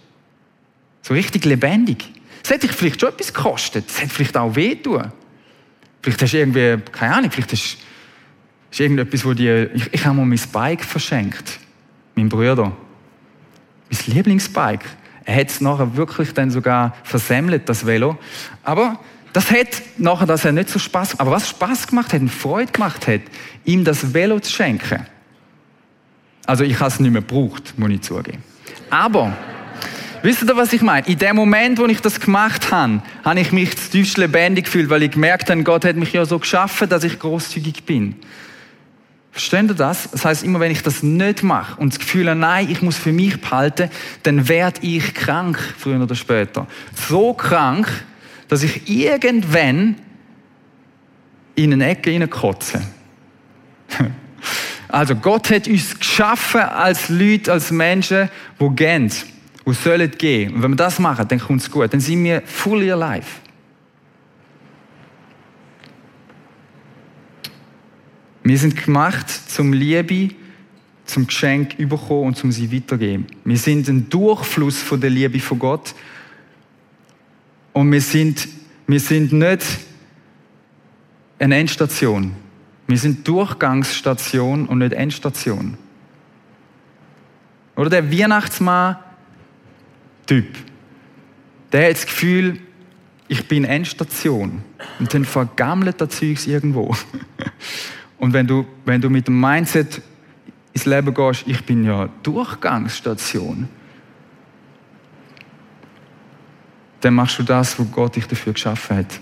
So 1.02 1.14
richtig 1.14 1.46
lebendig. 1.46 2.06
Das 2.44 2.52
hätte 2.52 2.68
dich 2.68 2.76
vielleicht 2.76 3.02
schon 3.02 3.10
etwas 3.10 3.34
gekostet. 3.34 3.86
Das 3.88 4.02
hätte 4.02 4.14
vielleicht 4.14 4.38
auch 4.38 4.56
weh 4.56 4.76
tun. 4.76 5.12
Vielleicht 6.02 6.22
hast 6.22 6.34
du 6.34 6.38
irgendwie, 6.38 6.78
keine 6.92 7.16
Ahnung, 7.16 7.32
vielleicht 7.32 7.52
hast 7.52 7.78
ist 8.76 8.82
irgendetwas, 8.82 9.24
wo 9.24 9.34
dir, 9.34 9.74
ich, 9.74 9.94
ich 9.94 10.06
habe 10.06 10.18
mal 10.18 10.26
mein 10.26 10.40
Bike 10.52 10.84
verschenkt. 10.84 11.60
Mein 12.14 12.28
Bruder. 12.28 12.76
Mein 13.90 14.16
Lieblingsbike. 14.16 14.84
Er 15.26 15.36
hat 15.36 15.50
es 15.50 15.60
nachher 15.60 15.98
wirklich 15.98 16.34
dann 16.34 16.52
sogar 16.52 16.96
versemmelt, 17.04 17.68
das 17.68 17.86
Velo. 17.86 18.18
Aber 18.64 19.00
das 19.34 19.52
hat 19.52 19.82
nachher 19.98 20.28
das 20.28 20.46
hat 20.46 20.54
nicht 20.54 20.70
so 20.70 20.80
Spaß 20.80 21.10
gemacht. 21.10 21.22
Aber 21.22 21.32
was 21.32 21.50
Spaß 21.50 21.88
gemacht 21.88 22.14
hat 22.14 22.22
und 22.22 22.30
Freude 22.30 22.72
gemacht 22.72 23.08
hat, 23.08 23.22
ihm 23.66 23.84
das 23.84 24.14
Velo 24.14 24.40
zu 24.40 24.52
schenken. 24.52 25.06
Also 26.46 26.64
ich 26.64 26.80
habe 26.80 26.90
es 26.90 27.00
nicht 27.00 27.12
mehr 27.12 27.22
gebraucht, 27.22 27.74
muss 27.78 27.90
ich 27.90 28.02
zugeben. 28.02 28.44
Aber, 28.92 29.36
wisst 30.22 30.44
ihr, 30.44 30.56
was 30.56 30.72
ich 30.74 30.84
meine? 30.84 31.08
In 31.08 31.18
dem 31.18 31.36
Moment, 31.36 31.80
wo 31.80 31.86
ich 31.86 32.02
das 32.02 32.20
gemacht 32.20 32.72
habe, 32.72 33.02
habe 33.24 33.40
ich 33.40 33.52
mich 33.52 33.76
zutiefst 33.76 34.18
lebendig 34.18 34.66
gefühlt, 34.66 34.90
weil 34.90 35.04
ich 35.04 35.12
gemerkt 35.12 35.50
habe, 35.50 35.64
Gott 35.64 35.86
hat 35.86 35.96
mich 35.96 36.14
ja 36.14 36.24
so 36.26 36.38
geschaffen, 36.38 36.88
dass 36.88 37.04
ich 37.04 37.20
großzügig 37.20 37.84
bin. 37.84 38.16
Versteht 39.36 39.70
ihr 39.70 39.74
das? 39.74 40.10
Das 40.12 40.24
heißt, 40.24 40.44
immer 40.46 40.62
wenn 40.62 40.72
ich 40.72 40.82
das 40.82 41.04
nicht 41.04 41.44
mache 41.44 41.78
und 41.82 41.92
das 41.92 42.00
Gefühl 42.00 42.30
habe, 42.30 42.40
nein, 42.40 42.70
ich 42.72 42.82
muss 42.82 42.96
für 42.96 43.12
mich 43.12 43.42
behalten, 43.42 43.90
dann 44.24 44.48
werde 44.48 44.80
ich 44.82 45.14
krank, 45.14 45.60
früher 45.78 46.02
oder 46.02 46.16
später. 46.16 46.68
So 47.10 47.34
krank, 47.34 47.86
dass 48.48 48.64
ich 48.64 48.90
irgendwann 48.90 49.96
in 51.56 51.74
eine 51.74 51.86
Ecke 51.90 52.12
hineinkotze. 52.12 52.82
Also 54.88 55.16
Gott 55.16 55.50
hat 55.50 55.68
uns 55.68 56.00
geschaffen 56.00 56.62
als 56.62 57.10
Leute, 57.10 57.52
als 57.52 57.72
Menschen, 57.72 58.30
die 58.62 58.70
gehen, 58.76 59.12
die 59.68 59.74
sollen 59.74 60.12
gehen. 60.12 60.54
Und 60.54 60.64
wenn 60.64 60.72
wir 60.72 60.78
das 60.78 61.00
machen, 61.00 61.28
dann 61.28 61.40
kommt 61.40 61.60
es 61.60 61.70
gut. 61.70 61.92
Dann 61.92 62.00
sind 62.00 62.24
wir 62.24 62.42
fully 62.46 62.90
alive. 62.92 63.26
Wir 68.46 68.58
sind 68.60 68.82
gemacht 68.82 69.28
zum 69.28 69.74
Liebe, 69.74 70.34
zum 71.06 71.26
Geschenk 71.26 71.80
überkommen 71.80 72.28
und 72.28 72.38
zum 72.38 72.52
sie 72.52 72.72
weitergeben. 72.72 73.26
Wir 73.44 73.58
sind 73.58 73.90
ein 73.90 74.08
Durchfluss 74.08 74.84
von 74.84 75.02
der 75.02 75.10
Liebe 75.10 75.40
von 75.40 75.58
Gott. 75.58 75.96
Und 77.74 77.92
wir 77.92 78.02
sind, 78.02 78.48
wir 78.86 79.00
sind 79.00 79.34
nicht 79.34 79.66
eine 81.40 81.58
Endstation. 81.58 82.36
Wir 82.86 83.00
sind 83.00 83.28
Durchgangsstation 83.28 84.68
und 84.68 84.78
nicht 84.78 84.94
Endstation. 84.94 85.76
Oder 87.76 87.90
der 87.90 88.12
Weihnachtsmann-Typ, 88.12 90.56
der 91.72 91.90
hat 91.90 91.96
das 91.96 92.06
Gefühl, 92.06 92.60
ich 93.28 93.48
bin 93.48 93.66
Endstation. 93.66 94.62
Und 95.00 95.12
dann 95.16 95.26
vergammelt 95.26 96.00
das 96.00 96.10
Zeugs 96.10 96.46
irgendwo. 96.46 96.96
Und 98.18 98.34
wenn 98.34 98.48
du, 98.48 98.66
wenn 98.86 99.02
du 99.02 99.10
mit 99.10 99.28
dem 99.28 99.40
Mindset 99.40 100.02
ins 100.74 100.86
Leben 100.86 101.14
gehst, 101.14 101.44
ich 101.48 101.66
bin 101.66 101.84
ja 101.84 102.10
Durchgangsstation, 102.24 103.68
dann 107.02 107.14
machst 107.14 107.38
du 107.38 107.44
das, 107.44 107.78
wo 107.78 107.84
Gott 107.86 108.16
dich 108.16 108.28
dafür 108.28 108.54
geschaffen 108.54 108.98
hat. 108.98 109.20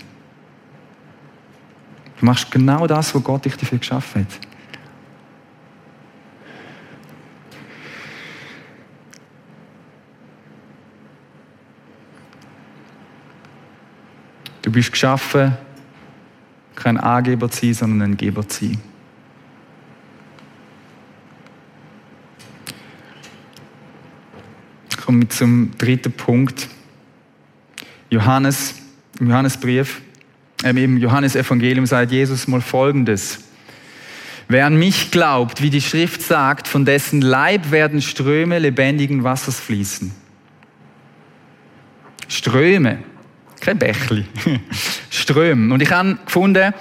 Du 2.20 2.26
machst 2.26 2.50
genau 2.50 2.88
das, 2.88 3.14
wo 3.14 3.20
Gott 3.20 3.44
dich 3.44 3.58
dafür 3.58 3.80
geschaffen 3.80 4.22
hat. 4.22 4.40
Du 14.62 14.72
bist 14.72 14.92
geschaffen, 14.92 15.58
kein 16.76 16.98
Angeber 16.98 17.50
zu 17.50 17.66
sein, 17.66 17.74
sondern 17.74 18.12
ein 18.12 18.18
Geber 18.18 18.48
zu 18.48 18.66
sein. 18.66 18.82
Ich 24.90 24.98
komme 24.98 25.28
zum 25.28 25.72
dritten 25.78 26.12
Punkt. 26.12 26.70
Johannes, 28.10 28.76
im 29.20 29.30
Johannesbrief, 29.30 30.02
äh, 30.64 30.70
im 30.70 30.98
Johannesevangelium 30.98 31.86
sagt 31.86 32.12
Jesus 32.12 32.48
mal 32.48 32.62
Folgendes. 32.62 33.40
Wer 34.48 34.66
an 34.66 34.78
mich 34.78 35.12
glaubt, 35.12 35.62
wie 35.62 35.70
die 35.70 35.82
Schrift 35.82 36.22
sagt, 36.22 36.68
von 36.68 36.86
dessen 36.86 37.22
Leib 37.22 37.72
werden 37.72 38.02
Ströme 38.02 38.60
lebendigen 38.60 39.24
Wassers 39.24 39.60
fließen. 39.60 40.12
Ströme, 42.28 43.00
kein 43.64 43.80
Bächli. 43.80 44.26
Ströme. 45.10 45.74
Und 45.74 45.82
ich 45.82 45.92
habe 45.92 46.18
gefunden, 46.26 46.74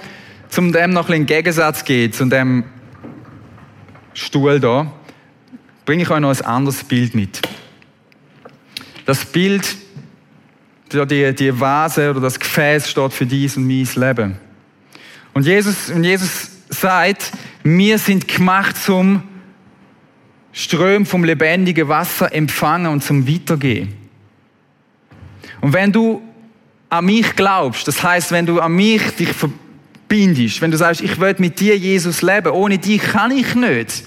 zum 0.49 0.71
dem 0.71 0.91
noch 0.91 1.09
ein 1.09 1.25
Gegensatz 1.25 1.79
zu 1.79 1.85
gehen, 1.85 2.11
zu 2.13 2.25
dem 2.25 2.65
Stuhl 4.13 4.59
da, 4.59 4.91
bringe 5.85 6.03
ich 6.03 6.09
euch 6.09 6.19
noch 6.19 6.29
ein 6.29 6.45
anderes 6.45 6.83
Bild 6.83 7.15
mit. 7.15 7.41
Das 9.05 9.25
Bild, 9.25 9.75
die, 10.91 11.33
die 11.33 11.59
Vase 11.59 12.11
oder 12.11 12.21
das 12.21 12.39
Gefäß 12.39 12.89
steht 12.89 13.13
für 13.13 13.25
dies 13.25 13.57
und 13.57 13.65
mein 13.65 13.87
Leben. 13.95 14.37
Und 15.33 15.45
Jesus, 15.45 15.89
und 15.89 16.03
Jesus 16.03 16.51
sagt, 16.69 17.31
wir 17.63 17.97
sind 17.97 18.27
gemacht 18.27 18.77
zum 18.77 19.23
Ström 20.51 21.05
vom 21.05 21.23
lebendigen 21.23 21.87
Wasser 21.87 22.31
empfangen 22.33 22.91
und 22.91 23.03
zum 23.03 23.27
Weitergehen. 23.27 23.93
Und 25.61 25.73
wenn 25.73 25.91
du 25.91 26.21
an 26.93 27.05
mich 27.05 27.35
glaubst, 27.35 27.87
das 27.87 28.03
heißt, 28.03 28.31
wenn 28.31 28.45
du 28.45 28.59
an 28.59 28.73
mich 28.73 29.01
dich 29.15 29.33
verbindest, 29.33 30.61
wenn 30.61 30.69
du 30.69 30.77
sagst, 30.77 31.01
ich 31.01 31.19
will 31.19 31.33
mit 31.39 31.59
dir, 31.59 31.75
Jesus, 31.75 32.21
leben, 32.21 32.51
ohne 32.51 32.77
dich 32.77 33.01
kann 33.01 33.31
ich 33.31 33.55
nicht. 33.55 34.03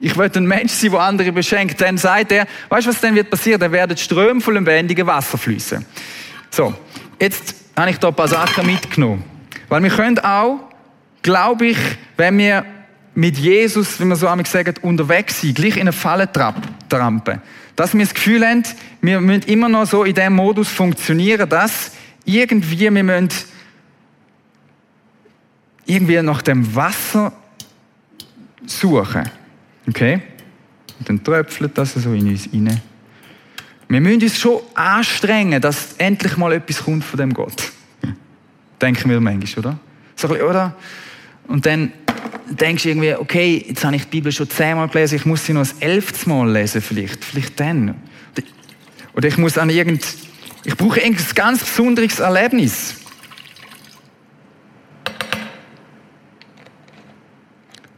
Ich 0.00 0.16
will 0.16 0.30
ein 0.34 0.46
Mensch 0.46 0.72
sein, 0.72 0.90
der 0.90 1.00
andere 1.00 1.32
beschenkt. 1.32 1.78
Dann 1.82 1.98
sagt 1.98 2.32
er, 2.32 2.46
weißt 2.70 2.86
du, 2.86 2.90
was 2.90 3.00
dann 3.02 3.14
wird 3.14 3.28
passieren? 3.28 3.60
Dann 3.60 3.72
werden 3.72 3.94
Ströme 3.98 4.40
von 4.40 4.54
lebendigem 4.54 5.06
Wasser 5.06 5.36
fließen. 5.36 5.84
So, 6.50 6.72
jetzt 7.20 7.54
habe 7.76 7.90
ich 7.90 7.98
da 7.98 8.08
ein 8.08 8.14
paar 8.14 8.28
Sachen 8.28 8.64
mitgenommen. 8.64 9.22
Weil 9.68 9.82
wir 9.82 9.90
können 9.90 10.18
auch, 10.20 10.60
glaube 11.20 11.66
ich, 11.66 11.78
wenn 12.16 12.38
wir 12.38 12.64
mit 13.14 13.36
Jesus, 13.36 14.00
wie 14.00 14.06
wir 14.06 14.16
so 14.16 14.28
einmal 14.28 14.46
sagen, 14.46 14.74
unterwegs 14.80 15.42
sind, 15.42 15.56
gleich 15.56 15.76
in 15.76 15.82
eine 15.82 15.92
Falle 15.92 16.26
trampen. 16.32 17.42
Dass 17.76 17.92
wir 17.92 18.00
das 18.00 18.14
Gefühl 18.14 18.46
haben, 18.46 18.62
wir 19.02 19.20
müssen 19.20 19.42
immer 19.42 19.68
noch 19.68 19.84
so 19.84 20.04
in 20.04 20.14
dem 20.14 20.32
Modus 20.34 20.70
funktionieren, 20.70 21.46
dass 21.46 21.92
irgendwie, 22.24 22.78
wir 22.78 22.90
müssen 22.90 23.28
irgendwie 25.86 26.22
nach 26.22 26.42
dem 26.42 26.74
Wasser 26.74 27.32
suchen. 28.66 29.28
Okay? 29.88 30.20
Und 30.98 31.08
dann 31.08 31.24
tröpfelt 31.24 31.76
das 31.76 31.94
so 31.94 32.12
in 32.12 32.28
uns 32.28 32.48
rein. 32.52 32.80
Wir 33.88 34.00
müssen 34.00 34.22
uns 34.22 34.38
schon 34.38 34.60
anstrengen, 34.74 35.60
dass 35.60 35.94
endlich 35.98 36.36
mal 36.36 36.52
etwas 36.52 36.82
kommt 36.84 37.04
von 37.04 37.18
dem 37.18 37.34
Gott. 37.34 37.70
Denken 38.80 39.10
wir 39.10 39.20
manchmal, 39.20 39.66
oder? 39.66 39.78
So 40.16 40.28
ein 40.28 40.34
bisschen, 40.34 40.48
oder? 40.48 40.76
Und 41.46 41.66
dann 41.66 41.92
denkst 42.48 42.84
du 42.84 42.88
irgendwie, 42.88 43.14
okay, 43.14 43.64
jetzt 43.68 43.84
habe 43.84 43.96
ich 43.96 44.04
die 44.04 44.10
Bibel 44.10 44.32
schon 44.32 44.48
zehnmal 44.48 44.88
gelesen, 44.88 45.16
ich 45.16 45.26
muss 45.26 45.44
sie 45.44 45.52
noch 45.52 45.60
das 45.62 45.74
elfte 45.80 46.28
Mal 46.28 46.50
lesen 46.50 46.80
vielleicht. 46.80 47.24
Vielleicht 47.24 47.60
dann. 47.60 47.94
Oder 49.14 49.28
ich 49.28 49.38
muss 49.38 49.58
an 49.58 49.70
irgend 49.70 50.04
ich 50.64 50.76
brauche 50.76 51.02
ein 51.02 51.16
ganz 51.34 51.60
besonderes 51.60 52.18
Erlebnis. 52.18 52.96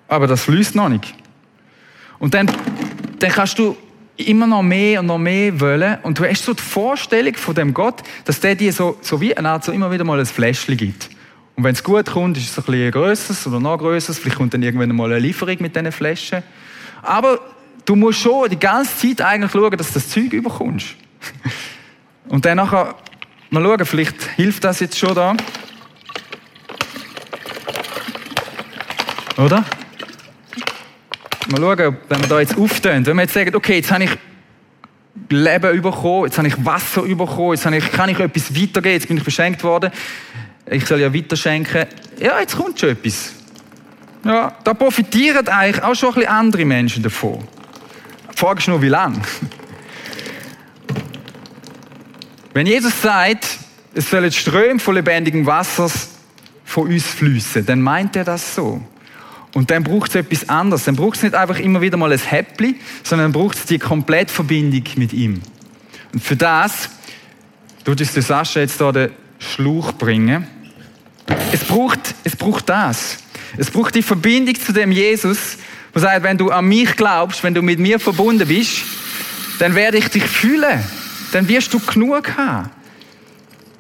Aber 0.09 0.27
das 0.27 0.43
fließt 0.43 0.75
noch 0.75 0.89
nicht. 0.89 1.15
Und 2.19 2.35
dann, 2.35 2.51
dann 3.19 3.31
kannst 3.31 3.59
du 3.59 3.77
immer 4.17 4.47
noch 4.47 4.63
mehr 4.63 5.01
und 5.01 5.07
noch 5.07 5.19
mehr 5.19 5.61
wollen. 5.61 5.99
Und 6.03 6.19
du 6.19 6.25
hast 6.25 6.45
so 6.45 6.55
die 6.55 6.63
Vorstellung 6.63 7.35
von 7.35 7.55
dem 7.55 7.75
Gott, 7.75 8.03
dass 8.25 8.41
der 8.41 8.55
dir 8.55 8.73
so, 8.73 8.99
so 9.01 9.21
wie 9.21 9.37
eine 9.37 9.51
Art 9.51 9.65
so 9.65 9.73
immer 9.73 9.91
wieder 9.91 10.05
mal 10.05 10.19
ein 10.19 10.27
Fläschchen 10.27 10.77
gibt. 10.77 11.11
Und 11.55 11.65
wenn 11.65 11.73
es 11.73 11.83
gut 11.83 12.07
kommt, 12.07 12.37
ist 12.37 12.51
es 12.51 12.59
ein 12.59 12.65
bisschen 12.65 12.91
grösseres 12.91 13.47
oder 13.47 13.61
noch 13.61 13.79
grösseres. 13.79 14.19
Vielleicht 14.19 14.37
kommt 14.37 14.55
dann 14.55 14.63
irgendwann 14.63 14.95
mal 14.95 15.11
eine 15.11 15.19
Lieferung 15.19 15.57
mit 15.61 15.75
diesen 15.75 15.93
Flaschen. 15.93 16.43
Aber 17.03 17.41
du 17.85 17.97
musst 17.97 18.21
schon 18.21 18.49
die 18.51 18.59
ganze 18.59 18.97
Zeit 18.97 19.21
eigentlich 19.27 19.53
schauen, 19.53 19.77
dass 19.77 19.89
du 19.89 19.95
das 19.95 20.09
Zeug 20.09 20.33
überkommst. 20.33 20.89
Und 22.29 22.45
dann 22.45 22.57
nachher, 22.57 22.95
mal 23.51 23.63
schauen, 23.63 23.85
vielleicht 23.85 24.23
hilft 24.37 24.65
das 24.65 24.81
jetzt 24.81 24.99
schon 24.99 25.15
da. 25.15 25.37
Oder? 29.37 29.65
Mal 31.49 31.61
schauen, 31.61 31.97
wenn 32.09 32.21
wir 32.21 32.29
da 32.29 32.41
jetzt 32.41 32.59
auftönen. 32.59 33.07
Wenn 33.07 33.17
wir 33.17 33.23
jetzt 33.23 33.35
sagen, 33.35 33.55
okay, 33.55 33.77
jetzt 33.77 33.91
habe 33.91 34.05
ich 34.05 34.11
Leben 35.29 35.83
bekommen, 35.83 36.25
jetzt 36.25 36.39
habe 36.39 36.49
ich 36.49 36.65
Wasser 36.65 37.03
bekommen, 37.03 37.53
jetzt 37.53 37.67
habe 37.67 37.77
ich, 37.77 37.93
kann 37.93 38.09
ich 38.09 38.19
etwas 38.19 38.55
weitergeben, 38.55 38.95
jetzt 38.95 39.09
bin 39.09 39.17
ich 39.17 39.25
beschenkt 39.25 39.63
worden. 39.63 39.91
Ich 40.69 40.87
soll 40.87 41.01
ja 41.01 41.13
weiterschenken. 41.13 41.87
Ja, 42.19 42.41
jetzt 42.41 42.57
kommt 42.57 42.79
schon 42.81 42.91
etwas. 42.91 43.33
Ja, 44.25 44.57
da 44.65 44.75
profitieren 44.75 45.47
eigentlich 45.47 45.85
auch 45.85 45.95
schon 45.95 46.11
ein 46.11 46.15
bisschen 46.15 46.31
andere 46.31 46.65
Menschen 46.65 47.03
davon. 47.03 47.47
Die 48.33 48.37
Frage 48.37 48.59
ist 48.59 48.69
nur, 48.69 48.83
wie 48.83 48.89
lange. 48.89 49.21
Wenn 52.57 52.67
Jesus 52.67 53.03
sagt, 53.03 53.59
es 53.93 54.09
sollen 54.09 54.33
Ströme 54.33 54.81
von 54.81 54.95
lebendigem 54.95 55.45
Wassers 55.45 56.09
von 56.65 56.89
uns 56.89 57.05
fließen, 57.05 57.67
dann 57.67 57.83
meint 57.83 58.17
er 58.17 58.25
das 58.25 58.55
so. 58.55 58.81
Und 59.53 59.71
dann 59.71 59.85
braucht 59.85 60.09
es 60.09 60.15
etwas 60.15 60.49
anderes. 60.49 60.85
Dann 60.85 60.97
braucht 60.97 61.19
es 61.19 61.23
nicht 61.23 61.35
einfach 61.35 61.59
immer 61.59 61.83
wieder 61.83 61.99
mal 61.99 62.11
ein 62.11 62.19
Häppli, 62.19 62.77
sondern 63.03 63.33
braucht 63.33 63.59
es 63.59 63.67
die 63.67 63.79
Komplettverbindung 63.79 64.85
mit 64.97 65.13
ihm. 65.13 65.43
Und 66.15 66.25
für 66.25 66.35
das 66.35 66.89
tut 67.85 68.01
uns 68.01 68.15
der 68.15 68.23
Sascha 68.23 68.61
jetzt 68.61 68.79
hier 68.79 68.91
den 68.91 69.11
Schluch 69.39 69.93
bringen. 69.93 70.47
Es 71.53 71.63
braucht, 71.63 72.15
es 72.25 72.37
braucht 72.37 72.71
das. 72.71 73.19
Es 73.59 73.71
braucht 73.71 73.95
die 73.95 74.03
Verbindung 74.03 74.55
zu 74.55 74.73
dem 74.73 74.93
Jesus, 74.93 75.59
der 75.95 76.01
sagt, 76.01 76.23
wenn 76.23 76.39
du 76.39 76.51
an 76.51 76.65
mich 76.65 76.97
glaubst, 76.97 77.43
wenn 77.43 77.53
du 77.53 77.61
mit 77.61 77.79
mir 77.79 78.01
verbunden 78.01 78.49
bist, 78.49 78.79
dann 79.59 79.75
werde 79.75 79.99
ich 79.99 80.09
dich 80.09 80.25
fühlen 80.25 80.83
dann 81.33 81.49
wirst 81.49 81.73
du 81.73 81.81
genug 81.81 82.37
haben. 82.37 82.71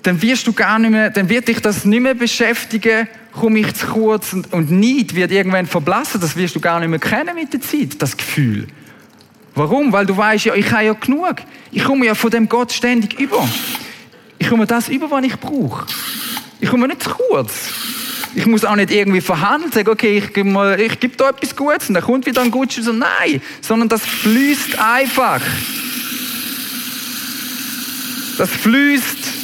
Dann 0.02 0.20
wirst 0.22 0.46
du 0.46 0.52
gar 0.52 0.78
nicht 0.78 0.90
mehr, 0.90 1.10
dann 1.10 1.28
wird 1.28 1.48
dich 1.48 1.60
das 1.60 1.84
nicht 1.84 2.00
mehr 2.00 2.14
beschäftigen, 2.14 3.08
komme 3.32 3.58
ich 3.58 3.74
zu 3.74 3.86
kurz 3.86 4.32
und, 4.32 4.52
und 4.52 4.70
Neid 4.70 5.14
wird 5.14 5.32
irgendwann 5.32 5.66
verblassen. 5.66 6.20
Das 6.20 6.36
wirst 6.36 6.54
du 6.54 6.60
gar 6.60 6.80
nicht 6.80 6.88
mehr 6.88 6.98
kennen 6.98 7.34
mit 7.34 7.52
der 7.52 7.60
Zeit, 7.60 8.00
das 8.00 8.16
Gefühl. 8.16 8.66
Warum? 9.54 9.90
Weil 9.92 10.06
du 10.06 10.16
weißt 10.16 10.44
ja, 10.46 10.54
ich 10.54 10.70
habe 10.70 10.84
ja 10.84 10.92
genug. 10.92 11.36
Ich 11.72 11.82
komme 11.82 12.06
ja 12.06 12.14
von 12.14 12.30
dem 12.30 12.48
Gott 12.48 12.72
ständig 12.72 13.18
über. 13.18 13.46
Ich 14.38 14.48
komme 14.48 14.66
das 14.66 14.88
über, 14.88 15.10
was 15.10 15.24
ich 15.24 15.36
brauche. 15.36 15.86
Ich 16.60 16.68
komme 16.68 16.86
nicht 16.86 17.02
zu 17.02 17.10
kurz. 17.10 17.72
Ich 18.34 18.44
muss 18.44 18.66
auch 18.66 18.76
nicht 18.76 18.90
irgendwie 18.90 19.22
verhandeln, 19.22 19.72
sagen, 19.72 19.88
okay, 19.88 20.18
ich 20.18 20.32
gebe, 20.34 20.48
mal, 20.48 20.78
ich 20.78 21.00
gebe 21.00 21.16
da 21.16 21.30
etwas 21.30 21.56
Gutes 21.56 21.88
und 21.88 21.94
dann 21.94 22.04
kommt 22.04 22.26
wieder 22.26 22.42
ein 22.42 22.50
Gutes. 22.50 22.86
Nein, 22.86 23.40
sondern 23.62 23.88
das 23.88 24.02
fließt 24.02 24.78
einfach. 24.78 25.40
Das 28.38 28.50
fließt. 28.50 29.36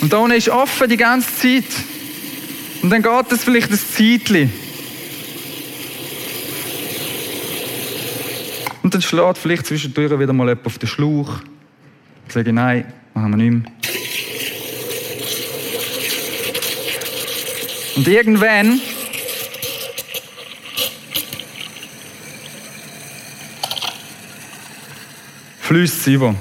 Und 0.00 0.12
da 0.12 0.26
ist 0.26 0.48
offen 0.48 0.88
die 0.88 0.96
ganze 0.96 1.34
Zeit. 1.36 1.64
Und 2.82 2.90
dann 2.90 3.02
geht 3.02 3.32
es 3.32 3.44
vielleicht 3.44 3.70
ein 3.70 3.78
Zeitchen. 3.78 4.52
Und 8.82 8.94
dann 8.94 9.02
schlägt 9.02 9.38
vielleicht 9.38 9.66
zwischendurch 9.66 10.10
wieder 10.18 10.32
mal 10.32 10.48
jemand 10.48 10.66
auf 10.66 10.78
den 10.78 10.88
Schlauch. 10.88 11.40
Ich 12.26 12.32
sage, 12.32 12.52
nein, 12.52 12.92
machen 13.14 13.30
wir 13.30 13.36
nicht 13.36 13.50
mehr. 13.50 13.72
Und 17.96 18.08
irgendwann 18.08 18.80
fließt 25.70 26.00
es 26.00 26.06
über. 26.08 26.34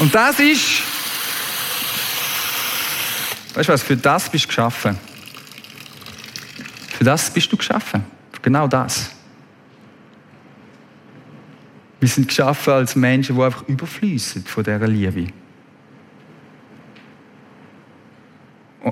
Und 0.00 0.12
das 0.12 0.40
ist, 0.40 0.82
weißt 3.54 3.68
du 3.68 3.72
was, 3.72 3.82
für 3.84 3.96
das 3.96 4.28
bist 4.28 4.46
du 4.46 4.48
geschaffen. 4.48 4.98
Für 6.88 7.04
das 7.04 7.30
bist 7.32 7.52
du 7.52 7.56
geschaffen. 7.56 8.04
Genau 8.42 8.66
das. 8.66 9.12
Wir 12.00 12.08
sind 12.08 12.26
geschaffen 12.26 12.72
als 12.72 12.96
Menschen, 12.96 13.36
die 13.36 13.42
einfach 13.42 13.68
überfließen 13.68 14.44
von 14.44 14.64
dieser 14.64 14.88
Liebe. 14.88 15.32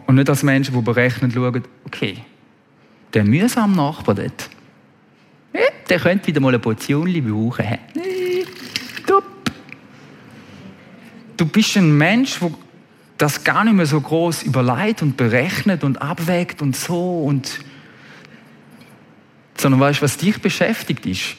Und 0.07 0.15
nicht 0.15 0.31
als 0.31 0.45
Menschen, 0.45 0.73
die 0.73 0.83
berechnen 0.83 1.33
schauen, 1.33 1.65
okay, 1.85 2.23
der 3.13 3.25
mühsame 3.25 3.75
Nachbar 3.75 4.15
dort, 4.15 4.51
der 5.89 5.99
könnte 5.99 6.27
wieder 6.27 6.41
mal 6.41 6.49
eine 6.49 6.59
Portion 6.59 7.13
brauchen. 7.13 7.79
Du 11.37 11.47
bist 11.47 11.77
ein 11.77 11.97
Mensch, 11.97 12.41
der 12.41 12.51
das 13.17 13.43
gar 13.45 13.65
nicht 13.65 13.75
mehr 13.75 13.87
so 13.87 14.01
groß 14.01 14.45
überlegt 14.45 15.03
und 15.03 15.17
berechnet 15.17 15.85
und 15.85 16.01
abwägt 16.01 16.63
und 16.63 16.77
so 16.77 17.25
und 17.25 17.61
sondern 19.57 19.81
weißt, 19.81 20.03
was 20.03 20.17
dich 20.17 20.41
beschäftigt 20.41 21.05
ist. 21.05 21.37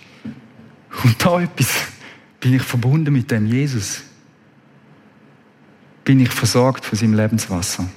Und 1.03 1.23
da 1.23 1.41
etwas 1.41 1.85
bin 2.39 2.53
ich 2.53 2.61
verbunden 2.61 3.13
mit 3.13 3.31
dem 3.31 3.45
Jesus. 3.45 4.01
Bin 6.03 6.19
ich 6.19 6.29
versorgt 6.29 6.83
von 6.83 6.97
seinem 6.97 7.13
Lebenswasser. 7.13 7.87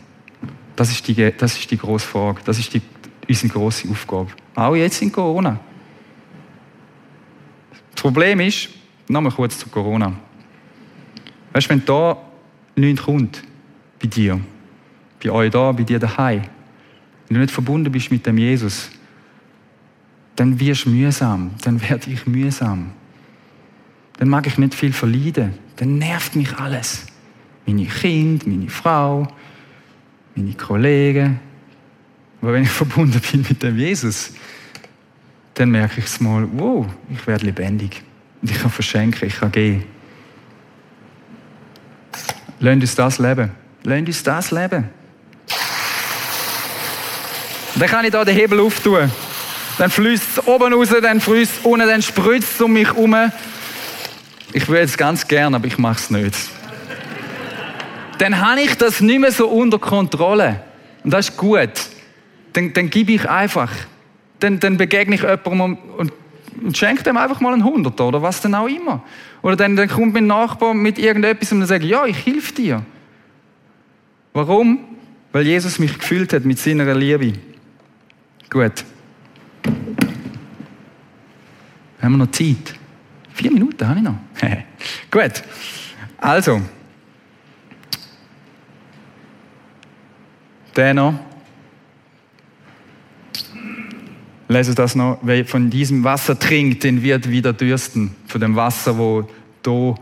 Das 0.76 0.90
ist 0.90 1.08
die, 1.08 1.32
das 1.36 1.58
ist 1.58 1.70
die 1.70 1.76
grosse 1.76 2.06
Frage. 2.06 2.40
Das 2.44 2.58
ist 2.58 2.72
die, 2.72 2.82
unsere 3.28 3.52
grosse 3.52 3.88
Aufgabe. 3.88 4.28
Auch 4.54 4.76
jetzt 4.76 5.02
in 5.02 5.10
Corona. 5.10 5.58
Das 8.02 8.10
Problem 8.10 8.40
ist, 8.40 8.68
nochmal 9.06 9.30
kurz 9.30 9.56
zu 9.56 9.68
Corona. 9.68 10.12
Weißt 11.52 11.66
du, 11.66 11.70
wenn 11.70 11.84
da 11.84 12.18
nichts 12.74 13.04
kommt, 13.04 13.44
bei 14.02 14.08
dir, 14.08 14.40
bei 15.22 15.30
euch 15.30 15.52
da, 15.52 15.70
bei 15.70 15.84
dir 15.84 16.00
daheim, 16.00 16.42
wenn 17.28 17.34
du 17.36 17.40
nicht 17.42 17.52
verbunden 17.52 17.92
bist 17.92 18.10
mit 18.10 18.26
dem 18.26 18.38
Jesus, 18.38 18.90
dann 20.34 20.58
wirst 20.58 20.86
du 20.86 20.90
mühsam, 20.90 21.52
dann 21.62 21.80
werde 21.80 22.10
ich 22.10 22.26
mühsam. 22.26 22.90
Dann 24.18 24.28
mag 24.28 24.48
ich 24.48 24.58
nicht 24.58 24.74
viel 24.74 24.92
verleiden, 24.92 25.54
dann 25.76 25.98
nervt 25.98 26.34
mich 26.34 26.58
alles. 26.58 27.06
Meine 27.66 27.86
Kinder, 27.86 28.48
meine 28.48 28.68
Frau, 28.68 29.28
meine 30.34 30.54
Kollegen. 30.54 31.38
Aber 32.40 32.52
wenn 32.52 32.64
ich 32.64 32.68
verbunden 32.82 33.20
bin 33.30 33.46
mit 33.48 33.62
dem 33.62 33.78
Jesus, 33.78 34.32
dann 35.54 35.70
merke 35.70 36.00
ich 36.00 36.06
es 36.06 36.20
mal, 36.20 36.46
wow, 36.52 36.86
ich 37.10 37.26
werde 37.26 37.46
lebendig. 37.46 38.02
Und 38.40 38.50
ich 38.50 38.60
kann 38.60 38.70
verschenken, 38.70 39.28
ich 39.28 39.38
kann 39.38 39.52
gehen. 39.52 39.84
Lasst 42.60 42.80
uns 42.80 42.94
das 42.94 43.18
leben. 43.18 43.50
Lasst 43.82 44.06
uns 44.06 44.22
das 44.22 44.50
leben. 44.50 44.88
Dann 47.74 47.88
kann 47.88 48.04
ich 48.04 48.10
da 48.10 48.24
den 48.24 48.36
Hebel 48.36 48.60
auftun 48.60 49.10
dann 49.78 49.90
fließt 49.90 50.38
es 50.38 50.46
oben 50.46 50.72
raus, 50.72 50.88
dann 51.02 51.20
fließt 51.20 51.58
es 51.58 51.64
unten, 51.64 51.88
dann 51.88 52.02
spritzt 52.02 52.54
es 52.54 52.60
um 52.60 52.72
mich 52.72 52.86
herum. 52.86 53.16
Ich 54.52 54.68
würde 54.68 54.82
es 54.82 54.96
ganz 54.96 55.26
gern, 55.26 55.54
aber 55.54 55.66
ich 55.66 55.78
mache 55.78 55.98
es 55.98 56.10
nicht. 56.10 56.36
dann 58.18 58.38
habe 58.40 58.60
ich 58.60 58.76
das 58.76 59.00
nicht 59.00 59.18
mehr 59.18 59.32
so 59.32 59.48
unter 59.48 59.78
Kontrolle. 59.78 60.60
Und 61.02 61.12
das 61.12 61.30
ist 61.30 61.36
gut. 61.36 61.70
Dann, 62.52 62.72
dann 62.72 62.90
gebe 62.90 63.12
ich 63.12 63.28
einfach. 63.28 63.70
Dann, 64.42 64.58
dann 64.58 64.76
begegne 64.76 65.14
ich 65.14 65.22
jemandem 65.22 65.78
und, 65.96 66.12
und, 66.62 66.76
schenke 66.76 67.04
dem 67.04 67.16
einfach 67.16 67.40
mal 67.40 67.52
einen 67.52 67.64
Hunderter 67.64 68.08
oder 68.08 68.22
was 68.22 68.40
denn 68.40 68.54
auch 68.54 68.66
immer. 68.66 69.02
Oder 69.40 69.54
dann, 69.56 69.76
dann 69.76 69.88
kommt 69.88 70.14
mein 70.14 70.26
Nachbar 70.26 70.74
mit 70.74 70.98
irgendetwas 70.98 71.52
und 71.52 71.60
dann 71.60 71.82
ich, 71.82 71.88
ja, 71.88 72.04
ich 72.06 72.26
helfe 72.26 72.52
dir. 72.54 72.82
Warum? 74.32 74.80
Weil 75.30 75.46
Jesus 75.46 75.78
mich 75.78 75.96
gefühlt 75.96 76.32
hat 76.32 76.44
mit 76.44 76.58
seiner 76.58 76.92
Liebe. 76.94 77.34
Gut. 78.50 78.84
Haben 82.00 82.12
wir 82.12 82.18
noch 82.18 82.30
Zeit? 82.32 82.74
Vier 83.32 83.52
Minuten 83.52 83.88
habe 83.88 83.98
ich 83.98 84.04
noch. 84.04 84.16
Gut. 85.10 85.42
Also. 86.18 86.60
Der 90.74 90.94
noch. 90.94 91.31
Lese 94.52 94.74
das 94.74 94.94
noch. 94.94 95.18
Wer 95.22 95.44
von 95.44 95.70
diesem 95.70 96.04
Wasser 96.04 96.38
trinkt, 96.38 96.84
den 96.84 97.02
wird 97.02 97.30
wieder 97.30 97.52
dürsten. 97.52 98.14
Von 98.26 98.40
dem 98.40 98.54
Wasser, 98.54 98.98
wo 98.98 99.28
da 99.62 99.94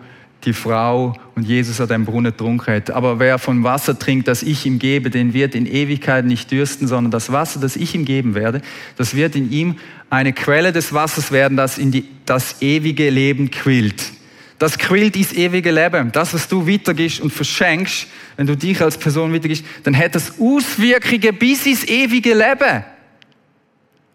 die 0.44 0.52
Frau 0.52 1.14
und 1.34 1.46
Jesus 1.46 1.80
an 1.80 1.88
dem 1.88 2.04
Brunnen 2.04 2.32
getrunken 2.32 2.74
hat. 2.74 2.90
Aber 2.90 3.18
wer 3.18 3.38
von 3.38 3.62
Wasser 3.62 3.98
trinkt, 3.98 4.26
das 4.28 4.42
ich 4.42 4.64
ihm 4.66 4.78
gebe, 4.78 5.10
den 5.10 5.34
wird 5.34 5.54
in 5.54 5.66
Ewigkeit 5.66 6.24
nicht 6.24 6.50
dürsten, 6.50 6.88
sondern 6.88 7.10
das 7.10 7.30
Wasser, 7.30 7.60
das 7.60 7.76
ich 7.76 7.94
ihm 7.94 8.04
geben 8.04 8.34
werde, 8.34 8.62
das 8.96 9.14
wird 9.14 9.36
in 9.36 9.50
ihm 9.52 9.76
eine 10.08 10.32
Quelle 10.32 10.72
des 10.72 10.92
Wassers 10.92 11.30
werden, 11.30 11.56
das 11.56 11.78
in 11.78 11.90
die, 11.92 12.08
das 12.26 12.62
ewige 12.62 13.10
Leben 13.10 13.50
quillt. 13.50 14.12
Das 14.58 14.78
quillt 14.78 15.16
ins 15.16 15.32
ewige 15.32 15.70
Leben. 15.70 16.12
Das, 16.12 16.34
was 16.34 16.48
du 16.48 16.66
weitergibst 16.66 17.20
und 17.20 17.32
verschenkst, 17.32 18.06
wenn 18.36 18.46
du 18.46 18.56
dich 18.56 18.80
als 18.82 18.98
Person 18.98 19.32
weitergibst, 19.32 19.64
dann 19.84 19.96
hat 19.96 20.14
das 20.14 20.38
Auswirkungen 20.38 21.38
bis 21.38 21.66
ins 21.66 21.84
ewige 21.84 22.34
Leben. 22.34 22.84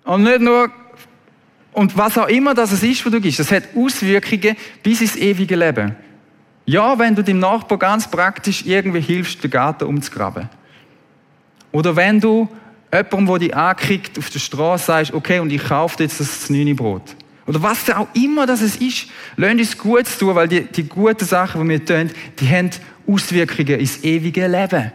Und 0.06 0.24
nicht 0.24 0.40
nur 0.40 0.72
und 1.76 1.98
was 1.98 2.18
auch 2.18 2.30
immer 2.30 2.54
das 2.54 2.72
ist, 2.72 3.06
was 3.06 3.12
du 3.12 3.20
gibst, 3.20 3.40
das 3.40 3.52
hat 3.52 3.64
Auswirkungen 3.76 4.56
bis 4.82 5.02
ins 5.02 5.18
ewige 5.18 5.58
Leben. 5.58 5.94
Ja, 6.66 6.98
wenn 6.98 7.14
du 7.14 7.22
dem 7.22 7.40
Nachbar 7.40 7.78
ganz 7.78 8.10
praktisch 8.10 8.66
irgendwie 8.66 9.02
hilfst, 9.02 9.44
den 9.44 9.52
Garten 9.52 9.84
umzugraben. 9.84 10.50
Oder 11.74 11.94
wenn 11.98 12.22
du 12.22 12.48
jemandem, 12.94 13.28
der 13.28 13.40
dich 13.40 13.56
ankriegt, 13.56 14.18
auf 14.18 14.30
der 14.30 14.40
Straße 14.40 14.86
sagst, 14.86 15.14
okay, 15.14 15.40
und 15.40 15.52
ich 15.52 15.68
kaufe 15.68 16.02
jetzt 16.02 16.22
das 16.22 16.48
Brot. 16.78 17.16
Oder 17.46 17.62
was 17.62 17.90
auch 17.90 18.08
immer 18.14 18.46
das 18.48 18.62
ist, 18.62 18.82
lasst 19.36 19.54
uns 19.60 19.78
Gutes 19.78 20.18
tun, 20.18 20.34
weil 20.34 20.48
die, 20.48 20.62
die 20.62 20.88
guten 20.88 21.26
Sachen, 21.26 21.62
die 21.62 21.70
wir 21.70 21.86
tun, 21.86 22.10
die 22.40 22.48
haben 22.48 22.70
Auswirkungen 23.06 23.82
ins 23.82 24.02
ewige 24.02 24.48
Leben. 24.48 24.94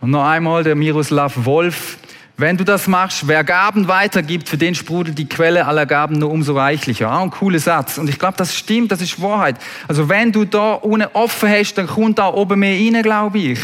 Und 0.00 0.10
noch 0.10 0.24
einmal 0.24 0.64
der 0.64 0.74
Miroslav 0.74 1.44
Wolf, 1.44 1.98
wenn 2.40 2.56
du 2.56 2.64
das 2.64 2.86
machst, 2.86 3.28
wer 3.28 3.44
Gaben 3.44 3.86
weitergibt, 3.86 4.48
für 4.48 4.56
den 4.56 4.74
sprudelt 4.74 5.18
die 5.18 5.28
Quelle 5.28 5.66
aller 5.66 5.86
Gaben 5.86 6.18
nur 6.18 6.30
umso 6.30 6.56
reichlicher. 6.56 7.12
Auch 7.12 7.22
ein 7.22 7.30
cooler 7.30 7.58
Satz. 7.58 7.98
Und 7.98 8.08
ich 8.08 8.18
glaube, 8.18 8.36
das 8.36 8.54
stimmt, 8.54 8.90
das 8.90 9.00
ist 9.00 9.20
Wahrheit. 9.20 9.56
Also 9.88 10.08
wenn 10.08 10.32
du 10.32 10.44
da 10.44 10.74
unten 10.74 11.08
offen 11.12 11.48
hast, 11.48 11.74
dann 11.74 11.86
kommt 11.86 12.18
da 12.18 12.28
oben 12.28 12.60
mehr 12.60 12.76
rein, 12.76 13.02
glaube 13.02 13.38
ich. 13.38 13.58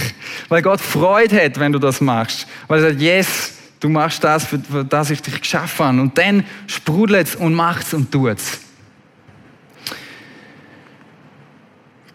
Weil 0.49 0.63
Gott 0.63 0.81
Freude 0.81 1.43
hat, 1.43 1.59
wenn 1.59 1.73
du 1.73 1.79
das 1.79 2.01
machst. 2.01 2.47
Weil 2.69 2.83
er 2.83 2.91
sagt, 2.91 3.01
yes, 3.01 3.53
du 3.81 3.89
machst 3.89 4.23
das, 4.23 4.45
für 4.45 4.85
das 4.85 5.11
ich 5.11 5.23
dich 5.23 5.41
geschaffen 5.41 5.87
habe. 5.87 6.01
Und 6.01 6.19
dann 6.19 6.45
sprudelt 6.67 7.29
es 7.29 7.37
und 7.37 7.55
macht 7.55 7.87
es 7.87 7.95
und 7.95 8.11
tut 8.11 8.37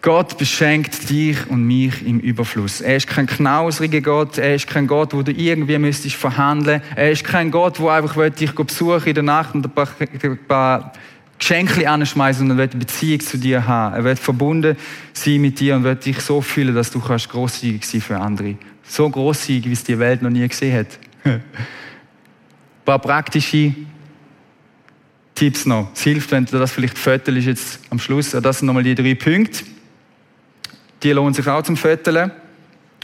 Gott 0.02 0.36
beschenkt 0.36 1.08
dich 1.10 1.48
und 1.48 1.64
mich 1.64 2.04
im 2.04 2.18
Überfluss. 2.18 2.80
Er 2.80 2.96
ist 2.96 3.06
kein 3.06 3.28
knausriger 3.28 4.00
Gott. 4.00 4.36
Er 4.36 4.56
ist 4.56 4.66
kein 4.66 4.88
Gott, 4.88 5.14
wo 5.14 5.22
du 5.22 5.30
irgendwie 5.30 5.78
müsstest 5.78 6.16
verhandeln. 6.16 6.82
Er 6.96 7.12
ist 7.12 7.22
kein 7.22 7.52
Gott, 7.52 7.78
wo 7.78 7.88
einfach 7.88 8.30
dich 8.30 8.52
besuchen 8.52 9.06
in 9.06 9.14
der 9.14 9.22
Nacht 9.22 9.54
und 9.54 9.64
ein 9.64 9.70
paar, 9.70 9.88
ein 10.00 10.38
paar 10.48 10.92
Geschenke 11.38 11.88
anschmeißen 11.88 12.44
und 12.44 12.50
er 12.50 12.56
wird 12.56 12.72
eine 12.72 12.80
Beziehung 12.80 13.20
zu 13.20 13.38
dir 13.38 13.64
haben. 13.64 13.94
Er 13.94 14.02
wird 14.02 14.18
verbunden 14.18 14.76
sein 15.12 15.40
mit 15.40 15.60
dir 15.60 15.76
und 15.76 15.84
wird 15.84 16.04
dich 16.04 16.18
so 16.18 16.40
fühlen, 16.40 16.74
dass 16.74 16.90
du 16.90 16.98
kannst 16.98 17.28
großzügig 17.28 17.84
sein 17.84 18.00
für 18.00 18.18
andere. 18.18 18.56
So 18.82 19.08
großzügig, 19.08 19.66
wie 19.66 19.72
es 19.72 19.84
die 19.84 19.98
Welt 20.00 20.20
noch 20.20 20.30
nie 20.30 20.46
gesehen 20.48 20.80
hat. 20.80 20.98
ein 21.22 21.44
paar 22.84 22.98
praktische 22.98 23.72
Tipps 25.36 25.64
noch. 25.64 25.90
Es 25.94 26.02
hilft, 26.02 26.32
wenn 26.32 26.44
du 26.44 26.58
das 26.58 26.72
vielleicht 26.72 26.98
fötelst 26.98 27.46
jetzt 27.46 27.80
am 27.90 28.00
Schluss. 28.00 28.30
Das 28.32 28.58
sind 28.58 28.66
nochmal 28.66 28.82
die 28.82 28.96
drei 28.96 29.14
Punkte. 29.14 29.71
Die 31.02 31.10
lohnen 31.10 31.34
sich 31.34 31.46
auch 31.48 31.62
zum 31.62 31.76
Föteln. 31.76 32.30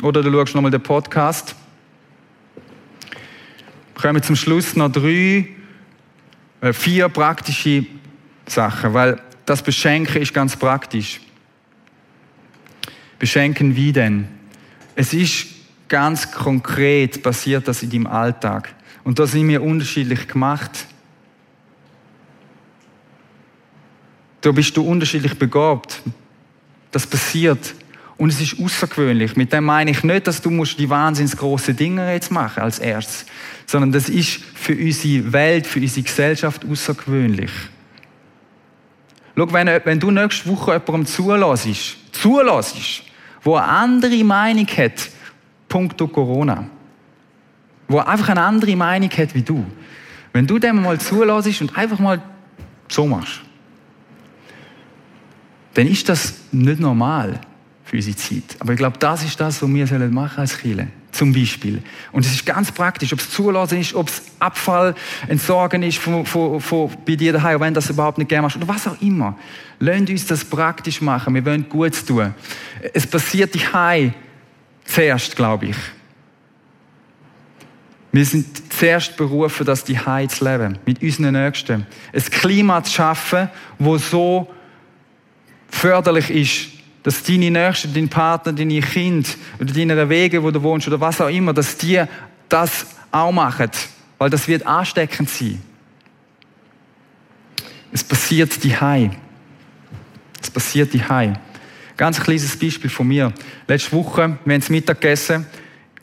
Oder 0.03 0.23
du 0.23 0.31
schaust 0.31 0.55
nochmal 0.55 0.71
den 0.71 0.83
Podcast. 0.83 1.57
Kommen 3.95 4.23
zum 4.23 4.37
Schluss 4.37 4.77
noch 4.77 4.93
drei, 4.93 5.49
äh, 6.61 6.73
vier 6.73 7.09
praktische 7.09 7.87
Sachen, 8.47 8.95
weil 8.95 9.21
das 9.45 9.63
Beschenken 9.63 10.23
ist 10.23 10.33
ganz 10.33 10.55
praktisch. 10.55 11.21
Beschenken 13.19 13.75
wie 13.75 13.93
denn? 13.93 14.29
Es 14.95 15.13
ist 15.13 15.47
ganz 15.89 16.31
konkret 16.31 17.23
passiert 17.23 17.67
das 17.67 17.83
in 17.83 17.91
deinem 17.91 18.07
Alltag. 18.07 18.73
Und 19.03 19.19
da 19.19 19.27
sind 19.27 19.49
wir 19.49 19.63
unterschiedlich 19.63 20.29
gemacht. 20.29 20.87
Da 24.41 24.53
bist 24.53 24.77
du 24.77 24.83
unterschiedlich 24.83 25.37
begabt. 25.37 26.01
Das 26.93 27.07
passiert. 27.07 27.75
Und 28.19 28.31
es 28.31 28.41
ist 28.41 28.61
außergewöhnlich. 28.61 29.37
Mit 29.37 29.53
dem 29.53 29.65
meine 29.65 29.93
ich 29.93 30.03
nicht, 30.03 30.27
dass 30.27 30.43
du 30.43 30.51
musst 30.51 30.79
die 30.79 30.91
wahnsinns 30.91 31.37
große 31.37 31.73
Dinge 31.73 32.13
jetzt 32.13 32.33
machen 32.33 32.65
als 32.65 32.81
erstes, 32.81 33.25
sondern 33.65 33.93
das 33.93 34.09
ist 34.09 34.41
für 34.55 34.75
unsere 34.75 35.33
Welt, 35.33 35.67
für 35.69 35.81
unsere 35.81 36.03
Gesellschaft 36.03 36.65
außergewöhnlich. 36.69 37.51
Schau, 39.37 39.53
wenn, 39.53 39.69
wenn 39.85 40.01
du 40.01 40.11
nächste 40.11 40.51
Woche 40.51 40.73
jemandem 40.73 41.07
zulässt, 41.07 41.97
zulässt, 42.11 43.05
wo 43.43 43.55
eine 43.55 43.69
andere 43.69 44.25
Meinung 44.25 44.67
hat, 44.67 45.11
punkto 45.69 46.09
Corona, 46.09 46.69
wo 47.87 48.01
einfach 48.01 48.31
eine 48.31 48.43
andere 48.43 48.75
Meinung 48.75 49.11
hat 49.11 49.33
wie 49.33 49.43
du, 49.43 49.65
wenn 50.33 50.45
du 50.45 50.59
dem 50.59 50.83
mal 50.83 50.99
zulässt 50.99 51.61
und 51.61 51.77
einfach 51.77 52.01
mal 52.01 52.21
so 52.89 53.07
machst, 53.07 53.43
dann 55.75 55.87
ist 55.87 56.09
das 56.09 56.35
nicht 56.51 56.81
normal 56.81 57.41
für 57.89 57.97
unsere 57.97 58.17
Zeit. 58.17 58.57
Aber 58.59 58.73
ich 58.73 58.79
glaube, 58.79 58.99
das 58.99 59.25
ist 59.25 59.41
das, 59.41 59.63
was 59.63 59.69
wir 59.71 59.87
sollen 59.87 60.13
machen 60.13 60.41
als 60.41 60.59
Kirche. 60.59 60.89
Zum 61.11 61.33
Beispiel. 61.33 61.83
Und 62.13 62.27
es 62.27 62.33
ist 62.33 62.45
ganz 62.45 62.71
praktisch, 62.71 63.15
ob 63.15 63.19
es 63.19 63.31
Zulassen 63.31 63.81
ist, 63.81 63.95
ob 63.95 64.09
es 64.09 64.23
Abfall 64.39 64.95
entsorgen 65.27 65.83
ist 65.83 65.97
von, 65.97 66.27
von, 66.27 66.61
von, 66.61 66.91
bei 67.07 67.17
dir 67.17 67.33
daheim, 67.33 67.61
wenn 67.61 67.73
das 67.73 67.89
überhaupt 67.89 68.19
nicht 68.19 68.29
gerne 68.29 68.43
machst, 68.43 68.59
oder 68.59 68.69
was 68.69 68.87
auch 68.87 69.01
immer. 69.01 69.39
Lasst 69.79 70.11
uns 70.11 70.27
das 70.27 70.45
praktisch 70.45 71.01
machen. 71.01 71.35
Wir 71.35 71.45
wollen 71.47 71.67
Gutes 71.67 72.05
tun. 72.05 72.35
Es 72.93 73.07
passiert 73.07 73.55
daheim 73.55 74.13
zuerst, 74.85 75.35
glaube 75.35 75.67
ich. 75.67 75.77
Wir 78.13 78.25
sind 78.27 78.71
zuerst 78.71 79.17
berufen, 79.17 79.65
das 79.65 79.85
die 79.85 79.99
zu 80.29 80.45
leben, 80.45 80.79
mit 80.85 81.03
unseren 81.03 81.33
Nächsten. 81.33 81.87
Ein 82.13 82.23
Klima 82.23 82.85
zu 82.85 82.93
schaffen, 82.93 83.49
wo 83.79 83.97
so 83.97 84.47
förderlich 85.71 86.29
ist 86.31 86.78
dass 87.03 87.23
deine 87.23 87.51
Nächsten, 87.51 87.95
dein 87.95 88.09
Partner, 88.09 88.53
deine 88.53 88.81
Kinder 88.81 89.29
oder 89.61 89.73
deine 89.73 90.09
Wege, 90.09 90.43
wo 90.43 90.51
du 90.51 90.63
wohnst 90.63 90.87
oder 90.89 91.01
was 91.01 91.21
auch 91.21 91.29
immer, 91.29 91.53
dass 91.53 91.77
die 91.77 92.03
das 92.49 92.87
auch 93.11 93.33
machen. 93.33 93.71
Weil 94.19 94.31
das 94.31 94.49
wird 94.49 94.67
ansteckend 94.67 95.31
sein. 95.31 95.63
Es 97.93 98.05
passiert 98.05 98.63
die 98.63 98.77
Hai. 98.77 99.11
Es 100.41 100.51
passiert 100.51 100.93
die 100.93 101.03
Hai. 101.03 101.35
Ganz 101.97 102.21
kleines 102.21 102.57
Beispiel 102.57 102.91
von 102.91 103.09
mir. 103.09 103.33
Letzte 103.67 103.93
Woche, 103.93 104.39
wir 104.45 104.55
haben 104.55 104.65
Mittag 104.69 105.01
gegessen. 105.01 105.47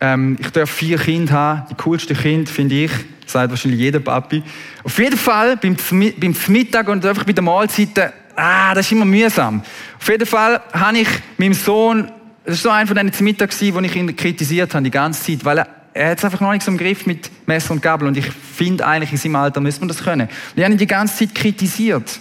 Ähm, 0.02 0.38
ich 0.40 0.50
darf 0.50 0.70
vier 0.70 0.98
Kinder 0.98 1.34
haben. 1.34 1.68
Die 1.70 1.76
coolsten 1.76 2.18
Kinder, 2.18 2.52
finde 2.52 2.76
ich. 2.76 2.92
Sagt 3.26 3.50
wahrscheinlich 3.50 3.80
jeder 3.80 4.00
Papi. 4.00 4.44
Auf 4.84 4.98
jeden 4.98 5.18
Fall, 5.18 5.58
beim, 5.58 5.76
beim 6.18 6.36
Mittag 6.48 6.88
und 6.90 7.06
einfach 7.06 7.24
bei 7.24 7.34
der 7.34 7.44
Mahlzeit 7.44 8.14
ah, 8.36 8.74
das 8.74 8.86
ist 8.86 8.92
immer 8.92 9.06
mühsam. 9.06 9.62
Auf 10.00 10.08
jeden 10.10 10.26
Fall 10.26 10.62
habe 10.74 11.00
ich 11.00 11.08
meinem 11.38 11.54
Sohn, 11.54 12.12
das 12.46 12.64
war 12.64 12.64
so 12.64 12.70
einer 12.70 12.88
von 12.88 13.08
diesen 13.08 13.24
Mittag, 13.24 13.52
wo 13.74 13.80
ich 13.80 13.96
ihn 13.96 14.16
kritisiert 14.16 14.74
habe, 14.74 14.84
die 14.84 14.92
ganze 14.92 15.24
Zeit, 15.24 15.46
weil 15.46 15.60
er, 15.60 15.68
er 15.94 16.12
hat 16.12 16.18
es 16.18 16.26
einfach 16.26 16.42
noch 16.42 16.52
nicht 16.52 16.64
so 16.64 16.72
im 16.72 16.78
Griff 16.78 17.06
mit 17.06 17.30
Messer 17.48 17.72
und 17.72 17.82
Gabel 17.82 18.08
und 18.08 18.18
ich 18.18 18.26
finde 18.28 18.86
eigentlich, 18.86 19.12
in 19.12 19.18
seinem 19.18 19.38
Alter 19.38 19.62
müsste 19.62 19.82
man 19.82 19.88
das 19.88 20.04
können. 20.04 20.28
Und 20.28 20.58
ich 20.58 20.64
habe 20.64 20.74
ihn 20.74 20.78
die 20.78 20.88
ganze 20.88 21.18
Zeit 21.20 21.36
kritisiert. 21.36 22.20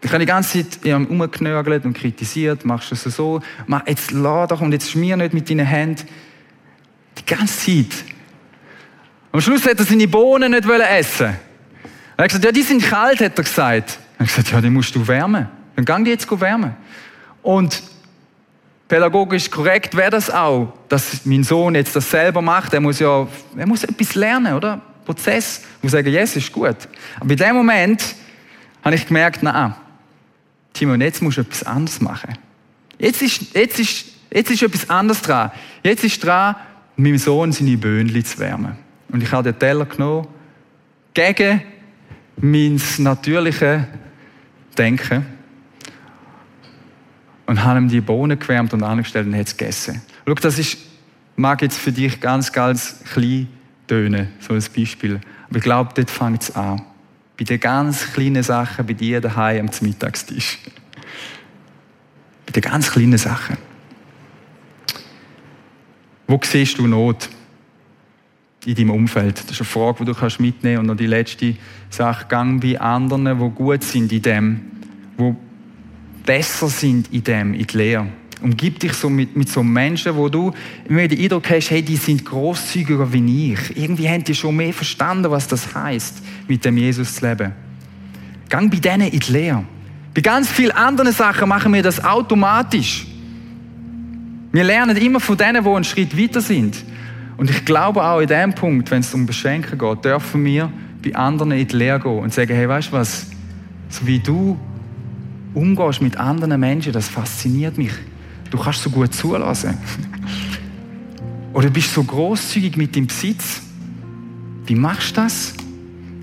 Ich 0.00 0.10
habe 0.10 0.20
die 0.20 0.26
ganze 0.26 0.68
Zeit 0.68 0.84
umgeknörgelt 0.94 1.84
und 1.84 1.94
kritisiert, 1.96 2.64
machst 2.64 2.90
du 2.90 2.94
es 2.94 3.02
so, 3.02 3.40
mach, 3.66 3.86
jetzt 3.86 4.12
lass 4.12 4.48
doch 4.48 4.60
und 4.60 4.72
jetzt 4.72 4.90
schmier 4.90 5.16
nicht 5.16 5.34
mit 5.34 5.50
deinen 5.50 5.66
Händen. 5.66 6.06
Die 7.18 7.26
ganze 7.26 7.66
Zeit. 7.66 8.04
Am 9.32 9.40
Schluss 9.40 9.66
hat 9.66 9.78
er 9.78 9.84
seine 9.84 10.06
Bohnen 10.06 10.52
nicht 10.52 10.64
essen 10.68 11.47
er 12.18 12.24
hat 12.24 12.30
gesagt, 12.30 12.44
ja, 12.44 12.52
die 12.52 12.62
sind 12.62 12.82
kalt, 12.82 13.20
hat 13.20 13.38
er 13.38 13.44
gesagt. 13.44 13.98
Er 14.18 14.20
hat 14.20 14.26
gesagt, 14.26 14.50
ja, 14.50 14.60
die 14.60 14.70
musst 14.70 14.92
du 14.92 15.06
wärmen. 15.06 15.46
Dann 15.76 15.84
gang 15.84 16.04
die 16.04 16.10
jetzt 16.10 16.28
wärmen. 16.28 16.74
Und 17.42 17.80
pädagogisch 18.88 19.48
korrekt 19.48 19.96
wäre 19.96 20.10
das 20.10 20.28
auch, 20.28 20.72
dass 20.88 21.24
mein 21.24 21.44
Sohn 21.44 21.76
jetzt 21.76 21.94
das 21.94 22.10
selber 22.10 22.42
macht. 22.42 22.74
Er 22.74 22.80
muss 22.80 22.98
ja, 22.98 23.28
er 23.56 23.66
muss 23.68 23.84
etwas 23.84 24.16
lernen, 24.16 24.54
oder? 24.54 24.80
Prozess. 25.04 25.62
Ich 25.76 25.84
muss 25.84 25.92
sagen, 25.92 26.08
yes, 26.12 26.34
ist 26.34 26.50
gut. 26.52 26.76
Aber 27.20 27.30
in 27.30 27.36
dem 27.36 27.54
Moment 27.54 28.02
habe 28.84 28.96
ich 28.96 29.06
gemerkt, 29.06 29.44
na, 29.44 29.76
Timon, 30.72 31.00
jetzt 31.00 31.22
musst 31.22 31.36
du 31.36 31.42
etwas 31.42 31.62
anderes 31.62 32.00
machen. 32.00 32.36
Jetzt 32.98 33.22
ist, 33.22 33.54
jetzt 33.54 33.78
ist, 33.78 34.06
jetzt 34.32 34.50
ist 34.50 34.62
etwas 34.62 34.90
anderes 34.90 35.22
dran. 35.22 35.52
Jetzt 35.84 36.02
ist 36.02 36.24
dran, 36.24 36.56
meinem 36.96 37.18
Sohn 37.18 37.52
seine 37.52 37.76
Böhnchen 37.76 38.24
zu 38.24 38.40
wärmen. 38.40 38.76
Und 39.08 39.22
ich 39.22 39.30
habe 39.30 39.52
den 39.52 39.58
Teller 39.58 39.84
genommen, 39.84 40.26
gegen 41.14 41.62
mein 42.40 42.80
natürliches 42.98 43.82
Denken 44.76 45.26
und 47.46 47.64
habe 47.64 47.80
ihm 47.80 47.88
die 47.88 48.00
Bohnen 48.00 48.38
gewärmt 48.38 48.72
und 48.74 48.82
angestellt 48.82 49.26
und 49.26 49.34
hat 49.34 49.46
es 49.46 49.56
gegessen. 49.56 50.02
Schau, 50.26 50.34
das 50.34 50.58
ist, 50.58 50.78
mag 51.36 51.62
jetzt 51.62 51.78
für 51.78 51.92
dich 51.92 52.20
ganz, 52.20 52.52
ganz 52.52 53.02
klein 53.12 53.48
tönen, 53.86 54.28
so 54.40 54.54
ein 54.54 54.62
Beispiel. 54.76 55.20
Aber 55.48 55.56
ich 55.56 55.64
glaube, 55.64 55.90
dort 55.94 56.10
fängt 56.10 56.42
es 56.42 56.54
an. 56.54 56.82
Bei 57.38 57.44
den 57.44 57.58
ganz 57.58 58.12
kleinen 58.12 58.42
Sachen, 58.42 58.86
bei 58.86 58.92
dir 58.92 59.20
daheim 59.20 59.68
am 59.68 59.74
Mittagstisch. 59.80 60.58
Bei 62.46 62.52
den 62.52 62.62
ganz 62.62 62.90
kleinen 62.90 63.18
Sachen. 63.18 63.56
Wo 66.26 66.38
siehst 66.42 66.76
du 66.78 66.86
Not? 66.86 67.28
In 68.68 68.74
deinem 68.74 68.90
Umfeld? 68.90 69.38
Das 69.38 69.52
ist 69.52 69.60
eine 69.60 69.66
Frage, 69.66 69.98
die 70.00 70.04
du 70.06 70.14
kannst 70.14 70.40
mitnehmen 70.40 70.76
kannst. 70.76 70.80
Und 70.80 70.86
noch 70.86 70.96
die 70.96 71.06
letzte 71.06 71.54
Sache, 71.90 72.26
gang 72.28 72.60
bei 72.60 72.78
anderen, 72.78 73.24
die 73.24 73.50
gut 73.54 73.82
sind 73.82 74.12
in 74.12 74.22
dem, 74.22 74.60
die 75.18 75.34
besser 76.24 76.68
sind 76.68 77.12
in 77.12 77.24
dem, 77.24 77.54
in 77.54 77.66
der 77.66 77.76
Lehre. 77.76 78.06
Umgib 78.40 78.78
dich 78.78 78.92
so 78.92 79.08
mit, 79.08 79.34
mit 79.34 79.48
so 79.48 79.62
Menschen, 79.62 80.14
wo 80.14 80.28
du 80.28 80.52
immer 80.88 81.08
den 81.08 81.18
Eindruck 81.18 81.50
hast, 81.50 81.70
hey, 81.70 81.82
die 81.82 81.96
sind 81.96 82.24
großzügiger 82.24 83.12
wie 83.12 83.52
ich. 83.52 83.76
Irgendwie 83.76 84.08
haben 84.08 84.22
die 84.22 84.34
schon 84.34 84.54
mehr 84.54 84.72
verstanden, 84.72 85.30
was 85.30 85.48
das 85.48 85.74
heißt, 85.74 86.22
mit 86.46 86.64
dem 86.64 86.76
Jesus 86.76 87.16
zu 87.16 87.26
leben. 87.26 87.52
Gang 88.48 88.70
bei 88.70 88.78
denen 88.78 89.08
in 89.08 89.18
die 89.18 89.32
Lehre. 89.32 89.64
Bei 90.14 90.20
ganz 90.20 90.48
vielen 90.50 90.70
anderen 90.72 91.12
Sachen 91.12 91.48
machen 91.48 91.72
wir 91.72 91.82
das 91.82 92.04
automatisch. 92.04 93.06
Wir 94.52 94.64
lernen 94.64 94.96
immer 94.96 95.20
von 95.20 95.36
denen, 95.36 95.64
die 95.64 95.70
einen 95.70 95.84
Schritt 95.84 96.16
weiter 96.16 96.40
sind. 96.40 96.84
Und 97.38 97.48
ich 97.50 97.64
glaube 97.64 98.04
auch 98.04 98.18
in 98.18 98.26
dem 98.26 98.52
Punkt, 98.52 98.90
wenn 98.90 98.98
es 99.00 99.14
um 99.14 99.24
Beschenken 99.24 99.78
geht, 99.78 100.04
dürfen 100.04 100.44
wir 100.44 100.70
bei 101.02 101.14
anderen 101.14 101.52
in 101.52 101.68
die 101.68 101.76
Lehre 101.76 102.00
gehen 102.00 102.18
und 102.18 102.34
sagen, 102.34 102.54
hey, 102.54 102.68
weißt 102.68 102.88
du 102.88 102.92
was, 102.92 103.28
so 103.88 104.06
wie 104.06 104.18
du 104.18 104.58
umgehst 105.54 106.02
mit 106.02 106.16
anderen 106.16 106.58
Menschen, 106.58 106.92
das 106.92 107.08
fasziniert 107.08 107.78
mich. 107.78 107.92
Du 108.50 108.58
kannst 108.58 108.82
so 108.82 108.90
gut 108.90 109.14
zulassen. 109.14 109.78
Oder 111.52 111.70
bist 111.70 111.94
so 111.94 112.02
großzügig 112.02 112.76
mit 112.76 112.96
dem 112.96 113.06
Besitz. 113.06 113.62
Wie 114.66 114.74
machst 114.74 115.16
du 115.16 115.20
das? 115.22 115.54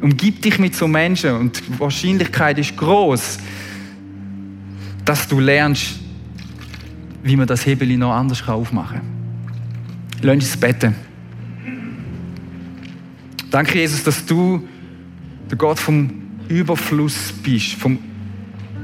Umgib 0.01 0.41
dich 0.41 0.59
mit 0.59 0.75
so 0.75 0.85
Menschen 0.85 1.31
und 1.31 1.61
die 1.65 1.79
Wahrscheinlichkeit 1.79 2.59
ist 2.59 2.75
groß, 2.75 3.37
dass 5.05 5.27
du 5.29 5.39
lernst, 5.39 5.97
wie 7.23 7.37
man 7.37 7.47
das 7.47 7.65
Hebel 7.65 7.95
noch 7.97 8.13
anders 8.13 8.45
aufmachen 8.47 8.97
kann. 8.97 9.15
Lass 10.21 10.35
uns 10.35 10.57
beten. 10.57 11.04
Danke, 13.55 13.79
Jesus, 13.79 14.03
dass 14.03 14.25
du 14.25 14.67
der 15.49 15.57
Gott 15.57 15.79
vom 15.79 16.11
Überfluss 16.49 17.31
bist, 17.41 17.75
vom 17.75 17.97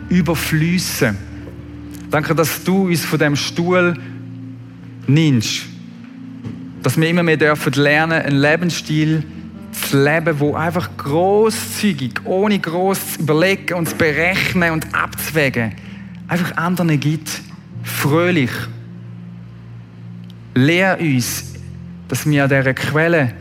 überfließen. 0.08 1.18
Danke, 2.10 2.34
dass 2.34 2.64
du 2.64 2.88
uns 2.88 3.04
von 3.04 3.20
dem 3.20 3.36
Stuhl 3.36 3.98
nimmst. 5.08 5.64
Dass 6.84 6.98
wir 6.98 7.10
immer 7.10 7.22
mehr 7.22 7.36
dürfen 7.36 7.74
lernen, 7.74 8.22
einen 8.22 8.38
Lebensstil 8.38 9.26
zu 9.74 10.02
leben, 10.02 10.40
wo 10.40 10.56
einfach 10.56 10.90
großzügig, 10.96 12.22
ohne 12.24 12.58
groß 12.58 13.16
zu 13.16 13.20
überlegen 13.24 13.74
und 13.74 13.90
zu 13.90 13.98
berechnen 13.98 14.72
und 14.72 14.96
abzuwägen, 14.96 15.74
einfach 16.30 16.56
anderen 16.56 16.98
gibt, 16.98 17.42
fröhlich. 17.84 18.52
Lehr 20.56 20.98
uns, 20.98 21.56
dass 22.08 22.26
wir 22.26 22.46
an 22.46 22.50
dieser 22.50 22.74
Quelle 22.74 23.34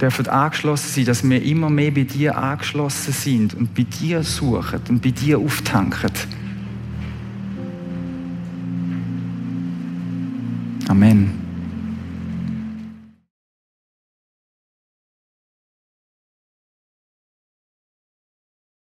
dürfen 0.00 0.28
angeschlossen 0.28 0.90
sein, 0.94 1.04
dass 1.06 1.28
wir 1.28 1.42
immer 1.42 1.70
mehr 1.70 1.90
bei 1.90 2.04
dir 2.04 2.36
angeschlossen 2.36 3.12
sind 3.12 3.54
und 3.54 3.74
bei 3.74 3.82
dir 3.82 4.22
suchen 4.22 4.80
und 4.88 5.02
bei 5.02 5.10
dir 5.10 5.38
auftanken. 5.38 6.10
Amen. 10.88 11.47